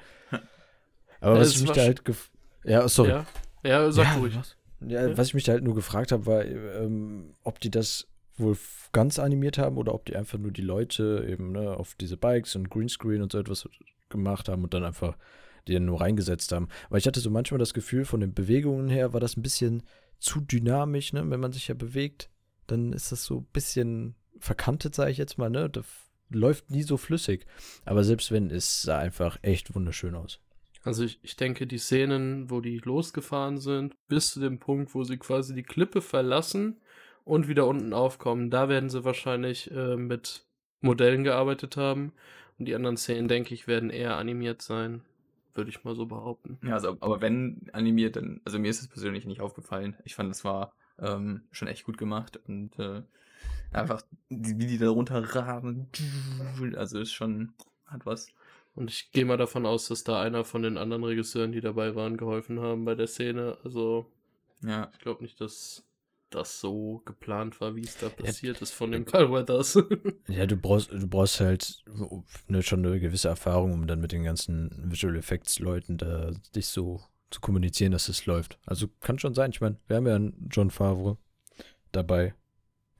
[1.21, 2.31] Aber was ich mich da halt gef
[2.65, 3.11] ja, sorry.
[3.11, 3.27] Ja.
[3.65, 4.37] Ja, sag Ja, ruhig.
[4.37, 4.57] was?
[4.81, 5.17] Ja, Ja.
[5.17, 8.57] was ich mich da halt nur gefragt habe, war, ähm, ob die das wohl
[8.93, 12.57] ganz animiert haben oder ob die einfach nur die Leute eben, ne, auf diese Bikes
[12.57, 13.69] und Greenscreen und so etwas
[14.09, 15.17] gemacht haben und dann einfach
[15.69, 16.69] die dann nur reingesetzt haben.
[16.91, 19.83] Weil ich hatte so manchmal das Gefühl, von den Bewegungen her war das 'n bisschen
[20.19, 21.29] zu dynamisch, ne?
[21.31, 22.31] Wenn man sich ja bewegt,
[22.67, 25.69] dann ist das so bisschen verkantet, sage ich jetzt mal, ne?
[25.71, 27.47] Da f läuft nie so flüssig.
[27.85, 30.41] Aber selbst wenn, es sah einfach echt wunderschön aus.
[30.85, 35.05] Also, ich ich denke, die Szenen, wo die losgefahren sind, bis zu dem Punkt, wo
[35.05, 36.81] sie quasi die Klippe verlassen
[37.25, 40.47] und wieder unten aufkommen, da werden sie wahrscheinlich, äh, mit
[40.81, 42.13] Modellen gearbeitet haben.
[42.59, 45.03] Und die anderen Szenen, denke ich, werden eher animiert sein,
[45.55, 46.59] würde ich mal so behaupten.
[46.63, 49.97] Ja, also, aber wenn animiert, dann also, mir ist es persönlich nicht aufgefallen.
[50.05, 53.03] Ich fand, das war, ähm, schon echt gut gemacht und, äh,
[53.73, 55.89] einfach, wie wie die da runterrasen.
[56.77, 57.53] Also, ist schon
[57.87, 58.29] hat was.
[58.75, 61.95] Und ich gehe mal davon aus, dass da einer von den anderen Regisseuren, die dabei
[61.95, 63.59] waren, geholfen haben bei der Szene.
[63.65, 64.11] Also,
[64.63, 64.91] Ja.
[64.93, 65.85] ich glaube nicht, dass
[66.35, 69.77] das so geplant war, wie es da Ja, passiert ist von den Carl Weathers.
[70.29, 71.83] Ja, du brauchst du brauchst halt,
[72.47, 76.67] ne, schon 'ne gewisse Erfahrung, um dann mit den ganzen Visual Effects Leuten da dich
[76.69, 78.59] so zu kommunizieren, dass es läuft.
[78.65, 79.51] Also, kann schon sein.
[79.51, 81.19] Ich meine, wir haben ja 'n Jon Favreau
[81.93, 82.35] dabei,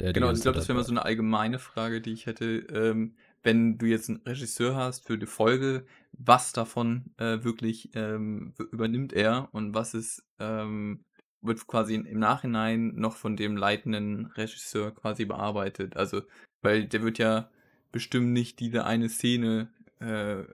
[0.01, 2.45] der die Genau, ich glaube, das wäre mal so 'ne allgemeine Frage, die ich hätte.
[2.71, 8.53] Ähm, wenn du jetzt 'n Regisseur hast für 'ne Folge, was davon, äh, wirklich, ähm,
[8.73, 11.05] übernimmt er und was ist, ähm
[11.43, 15.97] wird quasi im Nachhinein noch von dem leitenden Regisseur quasi bearbeitet?
[15.97, 16.23] Also,
[16.63, 17.51] weil der wird ja
[17.93, 20.45] bestimmt nicht diese eine Szene, äh,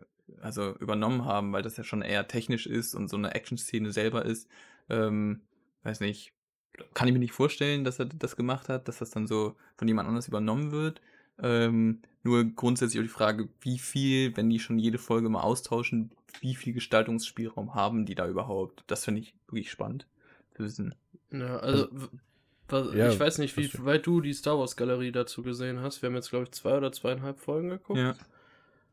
[0.41, 4.25] also, übernommen haben, weil das ja schon eher technisch ist und so 'ne Action-Szene selber
[4.25, 4.49] ist.
[4.91, 5.43] Ähm,
[5.85, 6.33] weiß nicht,
[6.95, 9.89] kann ich mir nicht vorstellen, dass er das gemacht hat, dass das dann so von
[9.89, 11.01] jemand anders übernommen wird.
[11.41, 16.13] Ähm, nur grundsätzlich auch die Frage, wie viel, wenn die schon jede Folge mal austauschen,
[16.41, 18.85] wie viel Gestaltungsspielraum haben die da überhaupt?
[18.89, 20.07] Das finde ich wirklich spannend
[20.59, 20.95] wissen.
[21.31, 22.09] Ja, also, Also
[22.69, 26.03] was ja, ich weiß nicht, wie weit du die Star Wars Galerie dazu gesehen hast.
[26.03, 27.99] Wir haben jetzt, glaube ich, 2 oder 2,5 Folgen geguckt.
[27.99, 28.15] Ja.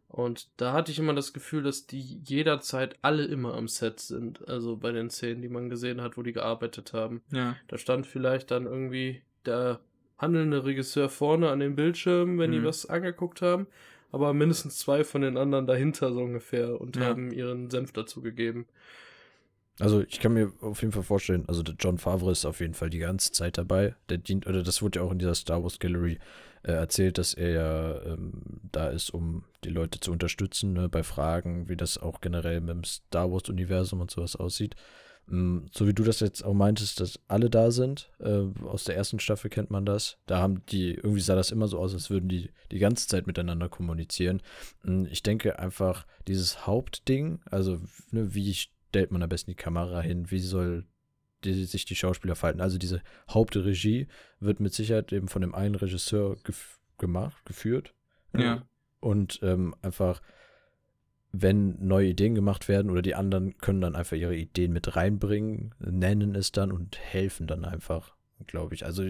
[0.07, 4.47] Und da hatte ich immer das Gefühl, dass die jederzeit alle immer am Set sind.
[4.47, 7.21] Also, bei den Szenen, die man gesehen hat, wo die gearbeitet haben.
[7.31, 7.57] Ja.
[7.67, 9.81] Da stand vielleicht dann irgendwie der
[10.17, 12.65] handelnde Regisseur vorne an den Bildschirmen, wenn die Mhm.
[12.65, 13.67] was angeguckt haben,
[14.13, 17.07] aber mindestens 2 von den anderen dahinter so ungefähr und Ja.
[17.07, 18.65] haben ihren Senf dazu gegeben.
[19.79, 22.73] Also, ich kann mir auf jeden Fall vorstellen also, der Jon Favreau ist auf jeden
[22.73, 23.95] Fall die ganze Zeit dabei.
[24.09, 26.17] Der dient oder das wurde ja auch in dieser Star Wars Gallery,
[26.63, 31.03] äh, erzählt, dass er ja, ähm, da ist, um die Leute zu unterstützen, ne, bei
[31.03, 34.75] Fragen, wie das auch generell mit'm Star Wars Universum und so was aussieht.
[35.27, 38.95] Hm, so wie du das jetzt auch meintest, dass alle da sind, äh, aus der
[38.95, 39.19] 1.
[39.19, 40.17] Staffel kennt man das.
[40.27, 43.27] Da haben die irgendwie sah das immer so aus, als würden die die ganze Zeit
[43.27, 44.41] miteinander kommunizieren.
[44.83, 47.79] Hm, ich denke einfach, dieses Hauptding, also,
[48.11, 48.49] ne, wie
[48.95, 50.31] stellt man am besten die Kamera hin?
[50.31, 50.85] Wie soll
[51.43, 52.61] die sich die Schauspieler verhalten?
[52.61, 54.07] Also, diese Hauptregie
[54.39, 57.93] wird mit Sicherheit eben von dem einen Regisseur gef gemacht geführt.
[58.37, 58.55] Ja.
[58.55, 58.61] Äh,
[59.01, 60.21] und, ähm, einfach
[61.33, 65.75] wenn neue Ideen gemacht werden oder die anderen können dann einfach ihre Ideen mit reinbringen,
[65.79, 68.15] nennen es dann und helfen dann einfach,
[68.47, 68.85] glaube ich.
[68.85, 69.03] Also,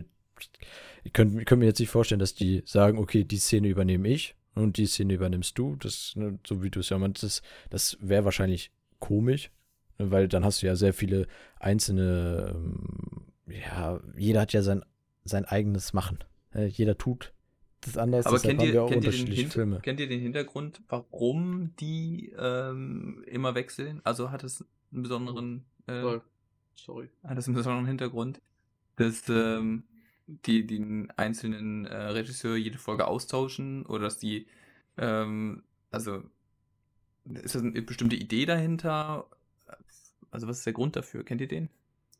[1.04, 4.34] ich könnte könnt mir jetzt nicht vorstellen, dass die sagen, okay, die Szene übernehme ich
[4.56, 5.76] und die Szene übernimmst du.
[5.76, 9.52] Das, ne, so wie du es ja meinst, das, das wäre wahrscheinlich komisch,
[9.98, 11.28] weil dann hast du ja sehr viele
[11.60, 14.84] einzelne, ähm, ja, jeder hat ja sein,
[15.24, 16.24] sein eigenes Machen.
[16.54, 17.34] Äh, jeder tut
[17.82, 19.80] das anders, Aber kennt haben wir ihr, auch kennt, ihr den unterschiedliche Hint Filme.
[19.82, 24.02] kennt ihr den Hintergrund, warum die ähm, immer wechseln?
[24.04, 26.20] Also hat es einen besonderen, äh.
[26.78, 27.10] Sorry.
[27.24, 28.42] hat es einen besonderen Hintergrund,
[28.98, 29.84] dass ähm,
[30.28, 34.48] die den einzelnen äh, Regisseur jede Folge austauschen oder dass die,
[34.98, 36.24] ähm, also
[37.26, 39.28] ist das eine bestimmte Idee dahinter?
[40.36, 41.24] Also was ist der Grund dafür?
[41.24, 41.70] Kennt ihr den?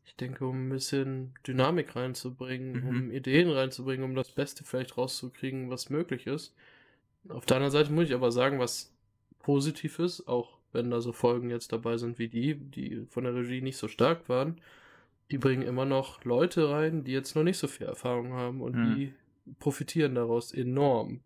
[0.04, 2.88] Ich denke, um ein bisschen Dynamik reinzubringen, Mhm.
[2.88, 6.54] um Ideen reinzubringen, um das Beste vielleicht rauszukriegen, was möglich ist.
[7.28, 8.92] Auf der anderen Seite muss ich aber sagen, was
[9.40, 13.34] positiv ist, auch wenn da so Folgen jetzt dabei sind wie die, die von der
[13.34, 14.60] Regie nicht so stark waren,
[15.30, 18.76] die bringen immer noch Leute rein, die jetzt noch nicht so viel Erfahrung haben und
[18.76, 18.94] Mhm.
[18.94, 19.12] die
[19.58, 21.20] profitieren daraus enorm.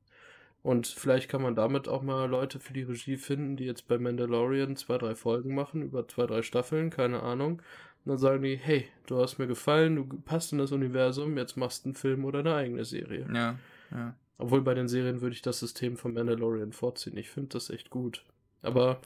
[0.62, 3.98] Und vielleicht kann man damit auch mal Leute für die Regie finden, die jetzt bei
[3.98, 7.62] Mandalorian zwei, drei Folgen machen, über zwei, drei Staffeln, keine Ahnung.
[8.04, 11.56] Und dann sagen die, hey, du hast mir gefallen, du passt in das Universum, jetzt
[11.56, 13.26] machst du einen Film oder eine eigene Serie.
[13.32, 13.58] Ja,
[13.90, 14.14] ja.
[14.36, 17.16] Obwohl bei den Serien würde ich das System von Mandalorian vorziehen.
[17.16, 18.24] Ich finde das echt gut.
[18.62, 19.00] Aber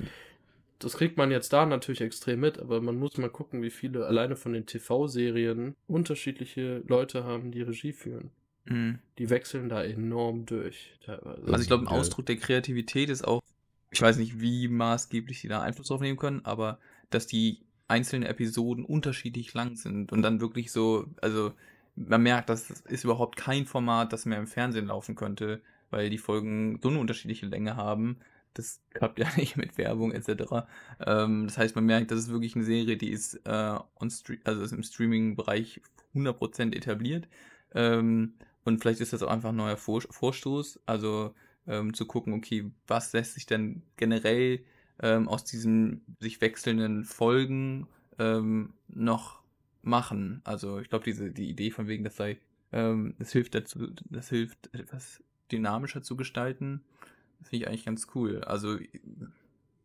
[0.79, 4.07] das kriegt man jetzt da natürlich extrem mit, aber man muss mal gucken, wie viele
[4.07, 8.31] alleine von den TV-Serien unterschiedliche Leute haben, die Regie führen.
[8.67, 8.99] Mhm.
[9.19, 10.95] Die wechseln da enorm durch.
[11.05, 11.43] Teilweise.
[11.47, 12.01] Also ich glaube, ein Ja.
[12.01, 13.43] Ausdruck der Kreativität ist auch,
[13.91, 16.79] ich weiß nicht, wie maßgeblich die da Einfluss drauf nehmen können, aber
[17.11, 21.53] dass die einzelnen Episoden unterschiedlich lang sind und dann wirklich so, also
[21.97, 26.19] man merkt, das ist überhaupt kein Format, das mehr im Fernsehen laufen könnte, weil die
[26.19, 28.19] Folgen so eine unterschiedliche Länge haben.
[28.55, 30.67] Das klappt ja nicht mit Werbung etc.
[31.07, 34.13] Ähm, das heißt, man merkt, das ist wirklich eine Serie, die ist, äh, on
[34.45, 35.81] also ist im Streaming-Bereich
[36.15, 37.29] 100% etabliert.
[37.75, 41.35] Ähm, und vielleicht ist das auch einfach ein neuer Vor Vorstoß, also
[41.67, 44.65] ähm, zu gucken, okay, was lässt sich denn generell
[45.01, 47.87] ähm, aus diesen sich wechselnden Folgen
[48.19, 49.43] ähm, noch
[49.83, 50.41] machen.
[50.45, 52.39] Also ich glaube, diese die Idee von wegen, das sei,
[52.73, 56.83] ähm, das hilft dazu, das hilft etwas dynamischer zu gestalten,
[57.43, 58.43] finde ich eigentlich ganz cool.
[58.45, 58.79] Also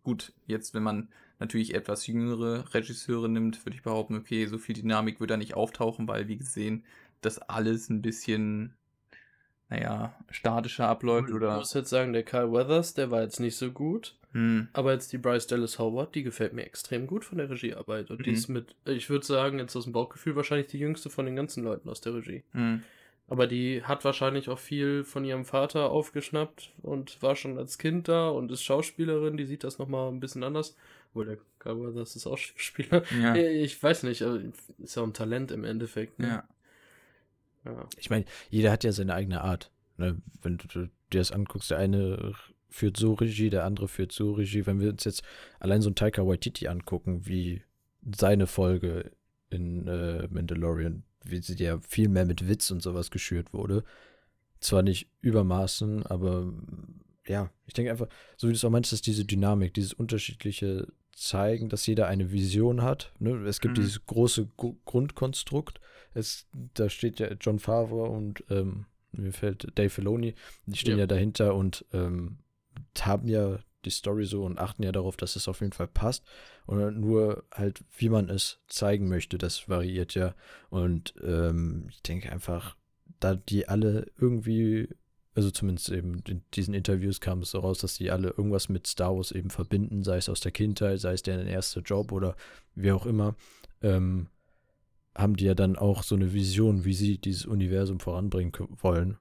[0.04, 4.76] gut, jetzt wenn man natürlich etwas jüngere Regisseure nimmt, würde ich behaupten, okay, so viel
[4.76, 6.84] Dynamik wird da nicht auftauchen, weil wie gesehen,
[7.22, 8.74] das alles ein bisschen,
[9.70, 11.56] naja, statischer abläuft Ich oder.
[11.58, 14.16] muss jetzt sagen, der Kyle Weathers, der war jetzt nicht so gut.
[14.32, 18.12] Hm, Aber jetzt die Bryce Dallas Howard, die gefällt mir extrem gut von der Regiearbeit.
[18.12, 18.36] Und die Mhm.
[18.36, 21.64] ist mit, ich würde sagen, jetzt aus dem Bauchgefühl wahrscheinlich die jüngste von den ganzen
[21.64, 22.44] Leuten aus der Regie.
[22.52, 22.84] hm,
[23.28, 28.08] Aber die hat wahrscheinlich auch viel von ihrem Vater aufgeschnappt und war schon als Kind
[28.08, 29.38] da und ist Schauspielerin.
[29.38, 30.76] Die sieht das nochmal ein bisschen anders.
[31.10, 33.04] Obwohl der Kyle Weathers ist auch Schauspieler.
[33.20, 34.40] ja, Ich weiß nicht, aber
[34.80, 36.20] ist ja ein Talent im Endeffekt.
[36.20, 36.28] Ne?
[36.28, 36.44] ja.
[37.66, 37.88] Ja.
[37.98, 39.72] Ich meine, jeder hat ja seine eigene Art.
[39.98, 40.22] Ne?
[40.42, 42.34] Wenn du, dir das anguckst, der eine
[42.70, 44.66] führt so Regie, der andere führt so Regie.
[44.66, 45.24] Wenn wir uns jetzt
[45.60, 47.64] allein so einen Taika Waititi angucken, wie
[48.16, 49.12] seine Folge
[49.50, 53.84] in äh, Mandalorian, wie sie ja viel mehr mit Witz und sowas geschürt wurde.
[54.62, 56.54] Zwar nicht übermaßen, aber
[57.26, 60.88] ja, ich denke einfach, so wie du es auch meinst, dass diese Dynamik, dieses unterschiedliche
[61.14, 63.12] Zeigen, dass jeder eine Vision hat.
[63.20, 63.32] Ne?
[63.46, 63.82] Es gibt Mhm.
[63.82, 65.80] dieses große Gru- Grundkonstrukt.
[66.20, 71.04] Es, da steht ja John Favre und ähm, mir fällt Dave Filoni, die stehen Ja.
[71.04, 72.38] ja, dahinter und ähm,
[73.00, 76.26] haben ja die Story so und achten ja darauf, dass es auf jeden Fall passt.
[76.66, 80.36] Und nur halt, wie man es zeigen möchte, das variiert ja.
[80.70, 82.76] Und ähm, ich denke einfach,
[83.20, 84.90] da die alle irgendwie,
[85.34, 88.86] also zumindest eben in diesen Interviews kam es so raus, dass die alle irgendwas mit
[88.86, 92.36] Star Wars eben verbinden, sei es aus der Kindheit, sei es deren erster Job oder
[92.76, 93.36] wie auch immer,
[93.82, 94.28] ähm,
[95.16, 99.18] haben die ja dann auch so eine Vision, wie sie dieses Universum voranbringen wollen.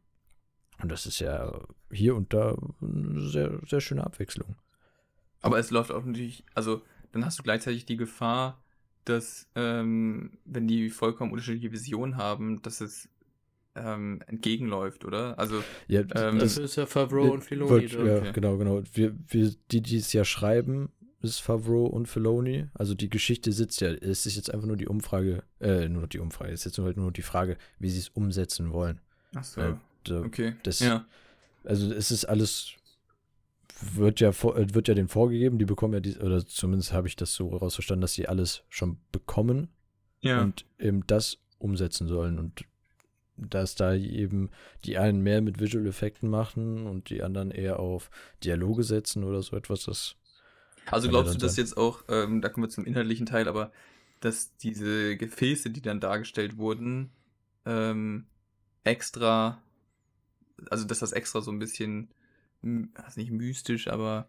[0.80, 4.56] Und das ist ja hier und da eine sehr, sehr schöne Abwechslung.
[5.40, 8.62] Aber es läuft auch natürlich, also dann hast du gleichzeitig die Gefahr,
[9.04, 13.08] dass, ähm, wenn die vollkommen unterschiedliche Visionen haben, dass es
[13.74, 15.38] ähm, entgegenläuft, oder?
[15.38, 17.86] Also, Ja, Ähm, Dafür ist ja Favreau und Filoni.
[17.86, 18.32] Ja, Okay.
[18.34, 18.82] genau, genau.
[18.92, 20.90] Wir, wir, die, die es ja schreiben,
[21.22, 22.66] ist Favreau und Filoni.
[22.74, 23.88] Also die Geschichte sitzt ja.
[23.90, 26.52] Es ist jetzt einfach nur die Umfrage, äh, nur die Umfrage.
[26.52, 29.00] Es ist jetzt halt nur die Frage, wie sie es umsetzen wollen.
[29.34, 30.54] ach so, Äh, da- okay.
[30.62, 31.04] das- ja.
[31.64, 32.72] Also es ist alles,
[33.80, 37.16] wird ja, äh, wird ja denen vorgegeben, die bekommen ja die, oder zumindest habe ich
[37.16, 39.68] das so rausverstanden, dass sie alles schon bekommen
[40.20, 40.40] Ja.
[40.42, 42.38] und eben das umsetzen sollen.
[42.38, 42.64] Und
[43.36, 44.50] dass da eben
[44.84, 48.10] die einen mehr mit Visual Effekten machen und die anderen eher auf
[48.42, 50.16] Dialoge setzen oder so etwas, das
[50.90, 53.72] Also glaubst du, dass jetzt auch, ähm, da kommen wir zum inhaltlichen Teil, aber
[54.20, 57.10] dass diese Gefäße, die dann dargestellt wurden,
[57.66, 58.26] ähm,
[58.84, 59.62] extra,
[60.70, 62.08] also dass das extra so ein bisschen,
[62.94, 64.28] also nicht mystisch, aber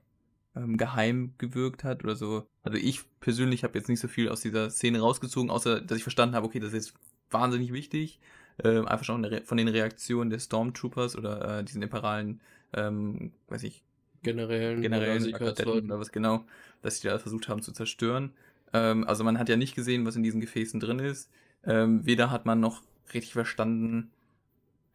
[0.56, 2.45] ähm, geheim gewirkt hat oder so.
[2.63, 6.04] Also ich persönlich habe jetzt nicht so viel aus dieser Szene rausgezogen, außer dass ich
[6.04, 6.93] verstanden habe, okay, das ist jetzt
[7.32, 8.19] wahnsinnig wichtig.
[8.63, 12.41] Ähm, einfach schon von den Reaktionen der Stormtroopers oder äh, diesen imperalen,
[12.74, 13.84] ähm, weiß ich,
[14.23, 15.91] Generellen, generellen oder Kadetten Sicherheitsleuten.
[15.91, 16.45] oder was genau,
[16.82, 18.34] dass die da versucht haben zu zerstören.
[18.73, 21.29] Ähm, also man hat ja nicht gesehen, was in diesen Gefäßen drin ist.
[21.65, 22.82] Ähm, weder hat man noch
[23.13, 24.12] richtig verstanden,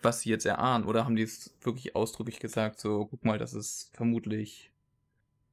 [0.03, 0.85] was sie jetzt erahnen.
[0.85, 4.71] Oder haben die es wirklich ausdrücklich gesagt, so, guck mal, das ist vermutlich.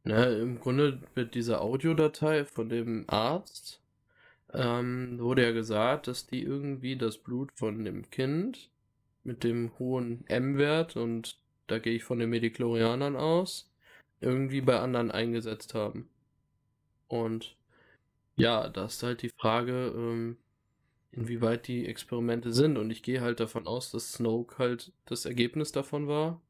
[0.04, 3.82] Na, im Grunde mit dieser Audiodatei von dem Arzt
[4.54, 8.70] ähm, wurde ja gesagt, dass die irgendwie das Blut von dem Kind
[9.24, 11.38] mit dem hohen M-Wert, und
[11.72, 13.72] da gehe ich von den Mediklorianern aus,
[14.20, 16.10] irgendwie bei anderen eingesetzt haben.
[17.08, 17.56] Und
[18.36, 20.38] ja, da ist halt die Frage, ähm,
[21.12, 22.78] inwieweit die Experimente sind.
[22.78, 26.42] Und ich gehe halt davon aus, dass Snoke halt das Ergebnis davon war,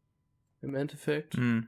[0.62, 1.36] im Endeffekt.
[1.36, 1.68] Hm.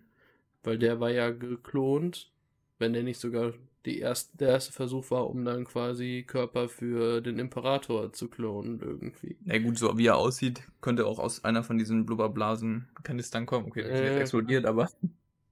[0.63, 2.31] Weil der war ja geklont,
[2.79, 3.53] wenn der nicht sogar
[3.85, 8.79] die erst, der erste Versuch war, um dann quasi Körper für den Imperator zu klonen
[8.79, 9.37] irgendwie.
[9.43, 13.67] Na gut, so wie er aussieht, könnte auch aus einer von diesen Blubberblasen-Kanistern kommen.
[13.67, 14.21] Okay, der ist jetzt Äh.
[14.21, 14.89] explodiert, aber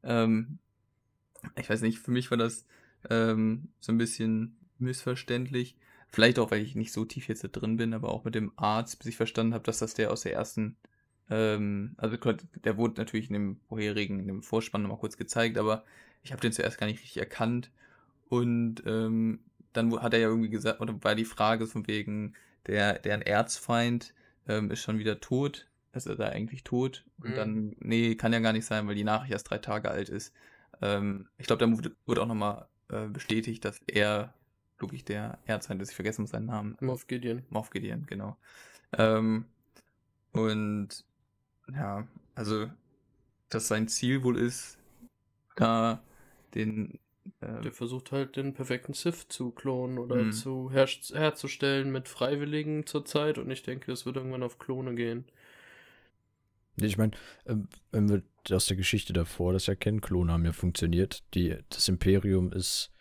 [0.04, 0.60] ähm,
[1.60, 2.66] ich weiß nicht, für mich war das
[3.10, 5.76] ähm, so ein bisschen missverständlich.
[6.10, 8.52] Vielleicht auch, weil ich nicht so tief jetzt da drin bin, aber auch mit dem
[8.58, 10.76] Arzt, bis ich verstanden habe, dass das der aus der ersten,
[11.30, 12.18] ähm, also
[12.64, 15.84] der wurde natürlich in dem vorherigen, in dem Vorspann nochmal kurz gezeigt, aber
[16.24, 17.72] ich habe den zuerst gar nicht richtig erkannt.
[18.32, 19.42] Und ähm,
[19.74, 22.34] dann hat er ja irgendwie gesagt, oder war die Frage von wegen,
[22.66, 24.14] der, deren Erzfeind
[24.48, 25.68] ähm, ist schon wieder tot.
[25.92, 27.04] Ist er da eigentlich tot?
[27.20, 27.36] Und Mhm.
[27.36, 30.34] dann, nee, kann ja gar nicht sein, weil die Nachricht erst drei Tage alt ist.
[30.82, 34.34] Ähm, ich glaube, da wurde, wurde auch nochmal äh, bestätigt, dass er
[34.80, 35.90] wirklich der Erzfeind ist.
[35.90, 36.78] Ich vergesse seinen Namen.
[36.80, 37.44] Moff Gideon.
[37.50, 38.38] Moff Gideon, genau.
[38.94, 39.44] Ähm,
[40.32, 41.04] und
[41.70, 42.70] ja, also,
[43.50, 44.78] dass sein Ziel wohl ist,
[45.58, 46.02] da
[46.56, 46.98] den
[47.42, 50.32] äh, Der versucht halt den perfekten Sith zu klonen oder Mhm.
[50.32, 55.26] zu her herzustellen mit Freiwilligen zurzeit und ich denke, es wird irgendwann auf Klone gehen.
[56.78, 57.12] Ich meine,
[57.46, 58.24] ähm, wenn wir
[58.56, 61.24] aus der Geschichte davor das ja kennen, Klone haben ja funktioniert.
[61.34, 62.92] Die, das Imperium ist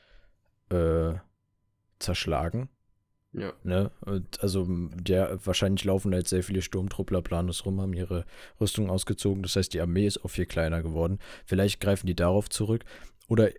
[0.71, 1.15] äh,
[1.99, 2.69] zerschlagen.
[3.33, 3.53] Ja.
[3.63, 3.93] Ne?
[4.01, 8.27] Und also der wahrscheinlich laufen da jetzt sehr viele Sturmtruppler planlos rum, haben ihre
[8.61, 9.43] Rüstung ausgezogen.
[9.45, 11.21] Das heißt, die Armee ist auch viel kleiner geworden.
[11.47, 12.85] Vielleicht greifen die darauf zurück.
[13.29, 13.51] Oder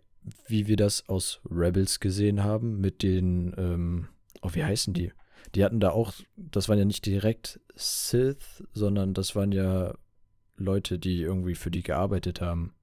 [0.47, 4.07] wie wir das aus Rebels gesehen haben, mit den, ähm,
[4.41, 5.11] oh, wie heißen die?
[5.55, 9.95] Die hatten da auch, das waren ja nicht direkt Sith, sondern das waren ja
[10.57, 12.73] Leute, die irgendwie für die gearbeitet haben.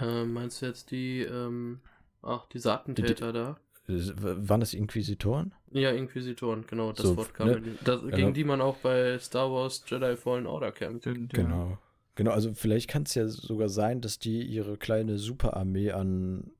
[0.00, 1.80] Äh, meinst du jetzt die, ähm,
[2.22, 3.58] ach, diese Attentäter da?
[3.86, 5.52] Äh, Waren das Inquisitoren?
[5.70, 7.62] Ja, Inquisitoren, genau, das So, Wort kam ne?
[7.84, 8.16] Das, Genau.
[8.16, 11.02] Gegen die man auch bei Star Wars Jedi Fallen Order kämpft.
[11.02, 11.78] Stimmt, ja.
[12.14, 12.30] Genau.
[12.30, 16.50] Also vielleicht kann es ja sogar sein, dass die ihre kleine Superarmee an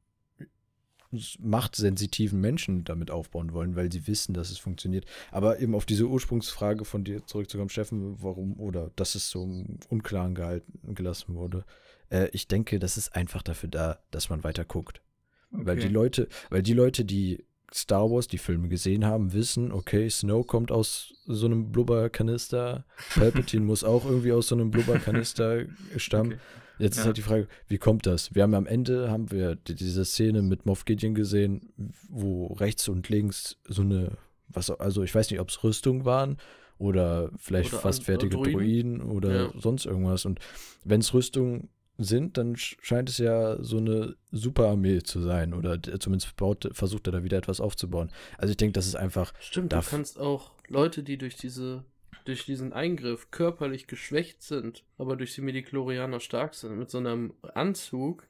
[1.38, 5.06] machtsensitiven Menschen damit aufbauen wollen, weil sie wissen, dass es funktioniert.
[5.30, 9.78] Aber eben auf diese Ursprungsfrage von dir zurückzukommen, Steffen, warum oder dass es so im
[9.88, 11.64] Unklaren gehalten gelassen wurde.
[12.10, 15.02] Äh, ich denke, das ist einfach dafür da, dass man weiter guckt.
[15.50, 15.92] Weil die Okay.
[15.94, 20.70] Leute, weil die Leute, die Star Wars, die Filme gesehen haben, wissen, okay, Snow kommt
[20.70, 22.84] aus so einem Blubberkanister,
[23.14, 25.64] Palpatine muss auch irgendwie aus so einem Blubberkanister
[25.96, 26.32] stammen.
[26.34, 26.40] Okay.
[26.78, 27.06] Jetzt ist Ja.
[27.06, 28.34] halt die Frage, wie kommt das?
[28.34, 31.72] Wir haben am Ende haben wir die- diese Szene mit Moff Gideon gesehen,
[32.08, 34.12] wo rechts und links so eine,
[34.48, 36.36] was, also ich weiß nicht, ob es Rüstung waren
[36.78, 38.52] oder vielleicht Oder fast fertige Droiden.
[38.98, 39.52] Droiden oder Ja.
[39.60, 40.24] sonst irgendwas.
[40.24, 40.40] Und
[40.84, 45.80] wenn es Rüstung sind, dann sch- scheint es ja so eine Superarmee zu sein oder
[46.00, 48.10] zumindest baut, versucht er da wieder etwas aufzubauen.
[48.38, 51.84] Also ich denke, das ist einfach, Stimmt, du kannst auch Leute, die durch diese
[52.24, 57.34] durch diesen Eingriff körperlich geschwächt sind, aber durch die Mediklorianer stark sind, mit so einem
[57.54, 58.26] Anzug,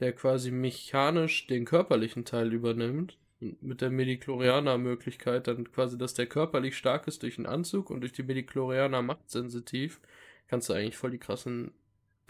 [0.00, 6.26] der quasi mechanisch den körperlichen Teil übernimmt, und mit der Mediklorianer-Möglichkeit dann quasi, dass der
[6.26, 10.00] körperlich stark ist durch den Anzug und durch die Mediklorianer machtsensitiv,
[10.48, 11.70] kannst du eigentlich voll die krassen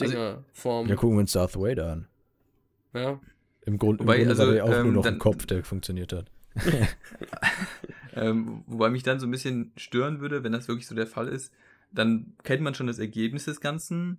[0.08, 0.88] Dinger formen.
[0.90, 2.06] ja, gucken wir uns Darth Vader an.
[2.94, 3.20] ja.
[3.66, 5.44] Im, Grund, im Wobei, Grunde also, war der auch ähm, nur noch dann- ein Kopf,
[5.46, 6.30] der funktioniert hat.
[8.14, 11.28] Ähm, wobei mich dann so ein bisschen stören würde, wenn das wirklich so der Fall
[11.28, 11.52] ist,
[11.92, 14.18] dann kennt man schon das Ergebnis des Ganzen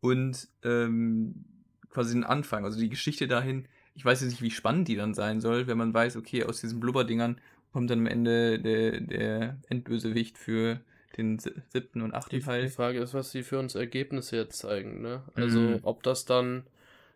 [0.00, 1.44] und ähm,
[1.88, 3.66] quasi den Anfang, also die Geschichte dahin.
[3.94, 6.60] Ich weiß jetzt nicht, wie spannend die dann sein soll, wenn man weiß, okay, aus
[6.60, 7.40] diesen Blubberdingern
[7.72, 10.80] kommt dann am Ende der, der Endbösewicht für
[11.16, 12.62] den si- siebten und achten Die, Teil.
[12.62, 15.22] die Frage ist, was sie für uns Ergebnisse jetzt zeigen, ne?
[15.34, 15.78] Also, Mhm.
[15.82, 16.64] ob das dann,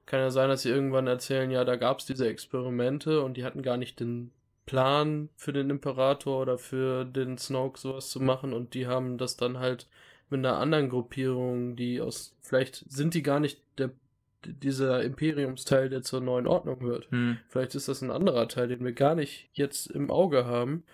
[0.06, 3.44] kann ja sein, dass sie irgendwann erzählen, ja, da gab es diese Experimente und die
[3.44, 4.32] hatten gar nicht den
[4.66, 9.36] Plan für den Imperator oder für den Snoke sowas zu machen und die haben das
[9.36, 9.88] dann halt
[10.30, 13.90] mit einer anderen Gruppierung, die aus, vielleicht sind die gar nicht der,
[14.44, 17.10] dieser Imperiumsteil, der zur neuen Ordnung gehört.
[17.10, 17.38] Hm.
[17.48, 20.84] Vielleicht ist das ein anderer Teil, den wir gar nicht jetzt im Auge haben.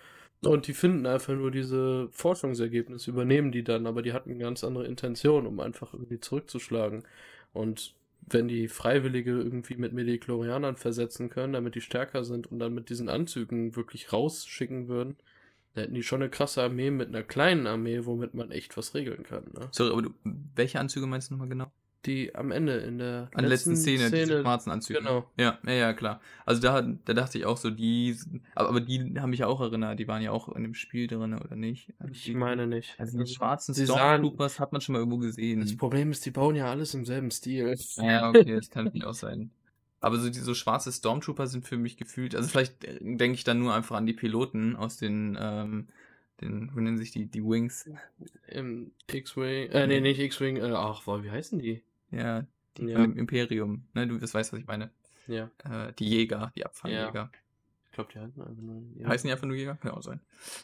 [0.41, 4.85] Und die finden einfach nur diese Forschungsergebnisse, übernehmen die dann, aber die hatten ganz andere
[4.85, 7.03] Intention, um einfach irgendwie zurückzuschlagen.
[7.51, 12.73] Und wenn die Freiwillige irgendwie mit Mediklorianern versetzen können, damit die stärker sind und dann
[12.73, 15.17] mit diesen Anzügen wirklich rausschicken würden,
[15.73, 18.95] da hätten die schon eine krasse Armee mit einer kleinen Armee, womit man echt was
[18.95, 19.43] regeln kann.
[19.53, 19.67] Ne?
[19.71, 21.71] Sorry, aber du, welche Anzüge meinst du nochmal genau?
[22.05, 24.99] Die am Ende in der An der letzten Szene, diese schwarzen Anzüge.
[24.99, 25.29] Genau.
[25.37, 26.21] Ja, ja, ja, klar.
[26.45, 28.17] Also da, da dachte ich auch so, die,
[28.55, 31.07] aber, aber die haben mich ja auch erinnert, die waren ja auch in dem Spiel
[31.07, 31.93] drin, oder nicht?
[31.99, 32.95] Also Ich die, meine nicht.
[32.97, 35.59] Also die schwarzen Stormtroopers hat man schon mal irgendwo gesehen.
[35.59, 37.75] das Problem ist, die bauen ja alles im selben Stil.
[37.97, 39.51] Ja, okay, das kann natürlich auch sein.
[40.01, 43.59] Aber so diese so schwarze Stormtrooper sind für mich gefühlt, also vielleicht denke ich dann
[43.59, 45.87] nur einfach an die Piloten aus den, ähm,
[46.39, 47.89] den, wie nennen sich die, die Wings?
[48.47, 51.83] Im X-Wing, äh, nee, nicht X-Wing, äh, ach, wie heißen die?
[52.11, 52.45] Ja,
[52.77, 52.99] die Ja.
[53.01, 53.85] dem Imperium.
[53.93, 54.89] Ne, du das weißt, was ich meine.
[55.27, 57.29] Ja, Äh, die Jäger, die Abfangjäger.
[57.85, 58.81] ich glaube, die heißen einfach nur.
[58.97, 59.07] Ja.
[59.09, 59.75] Heißen die einfach nur Jäger?
[59.75, 60.19] Kann auch sein.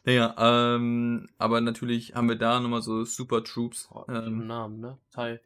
[0.05, 0.35] Naja,
[0.75, 3.89] ähm, aber natürlich haben wir da nochmal so Super Troops.
[3.93, 4.97] Oh, ähm, Namen, ne?
[5.11, 5.39] Tai,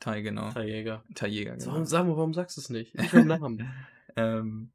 [0.00, 0.50] Thai, genau.
[0.50, 1.04] Tai Jäger.
[1.14, 1.84] Thai Jäger, genau.
[1.84, 2.94] sag mal, warum sagst du es nicht?
[2.96, 3.70] Ich will Namen.
[4.16, 4.70] ähm,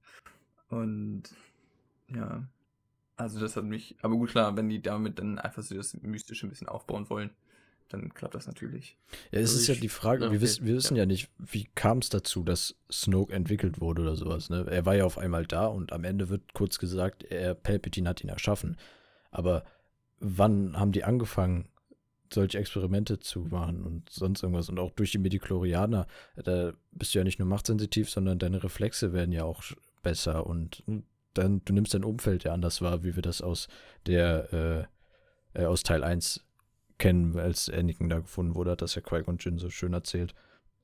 [0.70, 1.24] und
[2.08, 2.48] ja,
[3.18, 6.46] also das hat mich, aber gut klar, wenn die damit dann einfach so das Mystische
[6.46, 7.32] ein bisschen aufbauen wollen,
[7.90, 8.98] dann klappt das natürlich.
[9.32, 11.06] Ja, es Also ist ja die Frage, ja, wir, okay, wissen, wir wissen ja.
[11.06, 14.50] nicht, wie kam es dazu, dass Snoke entwickelt wurde oder sowas.
[14.50, 14.66] Ne?
[14.70, 18.24] Er war ja auf einmal da und am Ende wird kurz gesagt, er, Palpatine hat
[18.24, 18.78] ihn erschaffen.
[19.32, 19.64] Aber
[20.20, 21.70] wann haben die angefangen,
[22.34, 24.70] solche Experimente zu machen und sonst irgendwas?
[24.70, 26.08] Und auch durch die Mediklorianer,
[26.44, 29.62] da bist du ja nicht nur machtsensitiv, sondern deine Reflexe werden ja auch
[30.02, 30.84] besser und
[31.34, 33.68] dann, du nimmst dein Umfeld ja anders wahr, wie wir das aus
[34.06, 34.88] der,
[35.54, 36.45] äh, äh, aus Teil 1
[36.98, 40.34] kennen, als Anakin da gefunden wurde, hat das ja Qui-Gon Jinn so schön erzählt.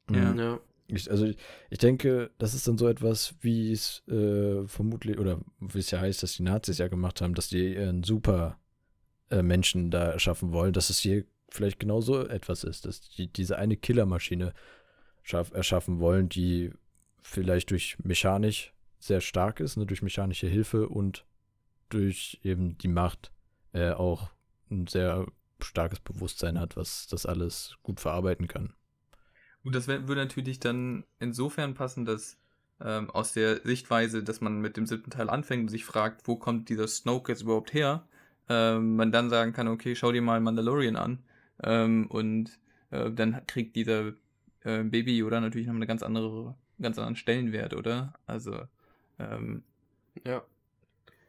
[0.09, 0.31] Ja.
[0.31, 0.39] Mhm.
[0.39, 0.59] ja.
[0.87, 1.37] Ich, also ich,
[1.69, 6.01] ich denke, das ist dann so etwas, wie es äh, vermutlich, oder wie es ja
[6.01, 8.59] heißt, dass die Nazis ja gemacht haben, dass die ihren super
[9.29, 13.27] äh, Menschen da erschaffen wollen, dass es hier vielleicht genau so etwas ist, dass die
[13.27, 14.53] diese eine Killermaschine
[15.23, 16.71] schaff, erschaffen wollen, die
[17.21, 21.25] vielleicht durch mechanisch sehr stark ist, ne, durch mechanische Hilfe und
[21.89, 23.31] durch eben die Macht
[23.73, 24.31] äh, auch
[24.69, 25.27] ein sehr
[25.65, 28.73] starkes Bewusstsein hat, was das alles gut verarbeiten kann.
[29.63, 32.37] Und das wär- würde natürlich dann insofern passen, dass
[32.83, 36.35] ähm, aus der Sichtweise, dass man mit dem siebten Teil anfängt und sich fragt, wo
[36.35, 38.07] kommt dieser Snoke jetzt überhaupt her,
[38.49, 41.19] ähm, man dann sagen kann, okay, schau dir mal Mandalorian an
[41.63, 42.59] ähm, und
[42.89, 44.13] äh, dann kriegt dieser
[44.63, 48.13] äh, Baby Yoda natürlich noch eine ganz andere, ganz anderen Stellenwert, oder?
[48.25, 48.61] Also
[49.19, 49.63] ähm,
[50.25, 50.43] Ja.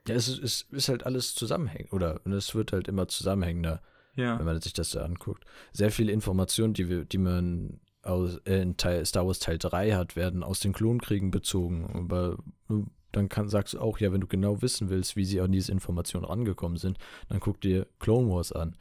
[0.09, 2.21] Ja, es ist, es ist halt alles zusammenhängend, oder?
[2.25, 3.83] Und es wird halt immer zusammenhängender,
[4.17, 4.39] ja.
[4.39, 5.45] wenn man sich das so anguckt.
[5.73, 9.93] Sehr viele Informationen, die wir, die man aus, äh, in Teil, Star Wars Teil 3
[9.93, 11.91] hat, werden aus den Klonkriegen bezogen.
[11.95, 12.39] Aber
[12.71, 12.83] äh,
[13.13, 15.71] dann kann, sagst du auch, ja, wenn du genau wissen willst, wie sie an diese
[15.71, 16.99] Informationen rangekommen sind,
[17.29, 18.77] dann guck dir Clone Wars an.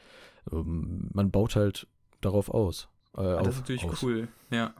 [0.51, 1.87] Ähm, man baut halt
[2.21, 2.87] darauf aus.
[3.15, 4.03] Äh, Ah, auf, das ist natürlich aus.
[4.03, 4.73] cool, ja.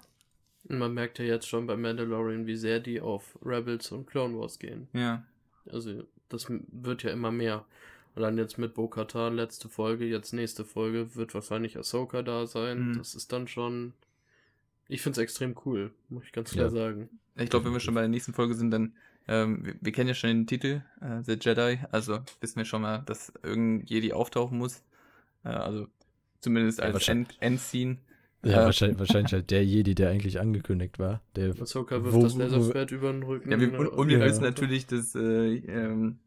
[0.70, 4.58] Man merkt ja jetzt schon bei Mandalorian, wie sehr die auf Rebels und Clone Wars
[4.60, 4.88] gehen.
[4.94, 5.24] Ja.
[5.70, 7.66] Also, das wird ja immer mehr.
[8.16, 12.90] Und dann jetzt mit Bo-Katan, letzte Folge, jetzt nächste Folge, wird wahrscheinlich Ahsoka da sein.
[12.90, 12.98] Mhm.
[12.98, 13.94] Das ist dann schon.
[14.90, 16.72] Ich finde es extrem cool, muss ich ganz klar Ja.
[16.72, 17.10] sagen.
[17.38, 18.94] Ich glaube, wenn wir schon bei der nächsten Folge sind, dann,
[19.30, 22.82] ähm, wir, wir kennen ja schon den Titel, äh, The Jedi, also wissen wir schon
[22.82, 24.84] mal, dass irgendein Jedi auftauchen muss.
[25.46, 25.88] Äh, also
[26.42, 27.98] zumindest Ja, als End Endscene.
[28.44, 31.22] Ja, Äh, wahrscheinlich, wahrscheinlich halt der Jedi, der eigentlich angekündigt war.
[31.38, 33.50] Der, Ahsoka wirft Wo- das Laserschwert über den Rücken.
[33.50, 34.26] Ja, wir, und, und wir Ja.
[34.26, 36.20] wissen natürlich, dass, äh, ähm,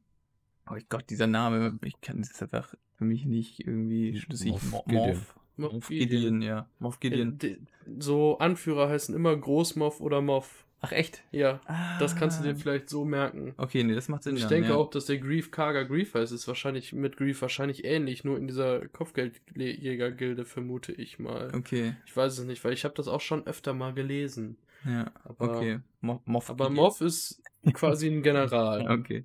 [0.70, 4.52] oh Gott, dieser Name, ich kann das einfach für mich nicht irgendwie schlüssig.
[4.52, 5.06] Moff Mo- Gideon.
[5.08, 6.42] Moff, Moff Moff Gideon.
[6.42, 6.68] Ja.
[6.78, 7.38] Moff Gideon.
[7.42, 7.56] Äh,
[7.98, 10.64] So Anführer heißen immer Großmoff oder Moff.
[10.80, 11.22] Ach echt?
[11.32, 11.60] Ja,
[11.98, 12.56] das kannst du dir Ah.
[12.56, 13.54] vielleicht so merken.
[13.56, 14.36] Okay, nee, das macht Sinn.
[14.36, 14.74] Ich dann, denke ja.
[14.74, 16.30] auch, dass der Grief Karga Grief heißt.
[16.30, 21.50] Ist wahrscheinlich mit Grief wahrscheinlich ähnlich, nur in dieser Kopfgeldjäger-Gilde, vermute ich mal.
[21.54, 24.56] Okay, Ich weiß es nicht, weil ich habe das auch schon öfter mal gelesen.
[24.84, 25.78] ja, Aber, okay.
[26.02, 26.68] Mo Moff aber.
[26.68, 27.42] Moff ist
[27.72, 28.86] quasi ein General.
[29.00, 29.24] Okay.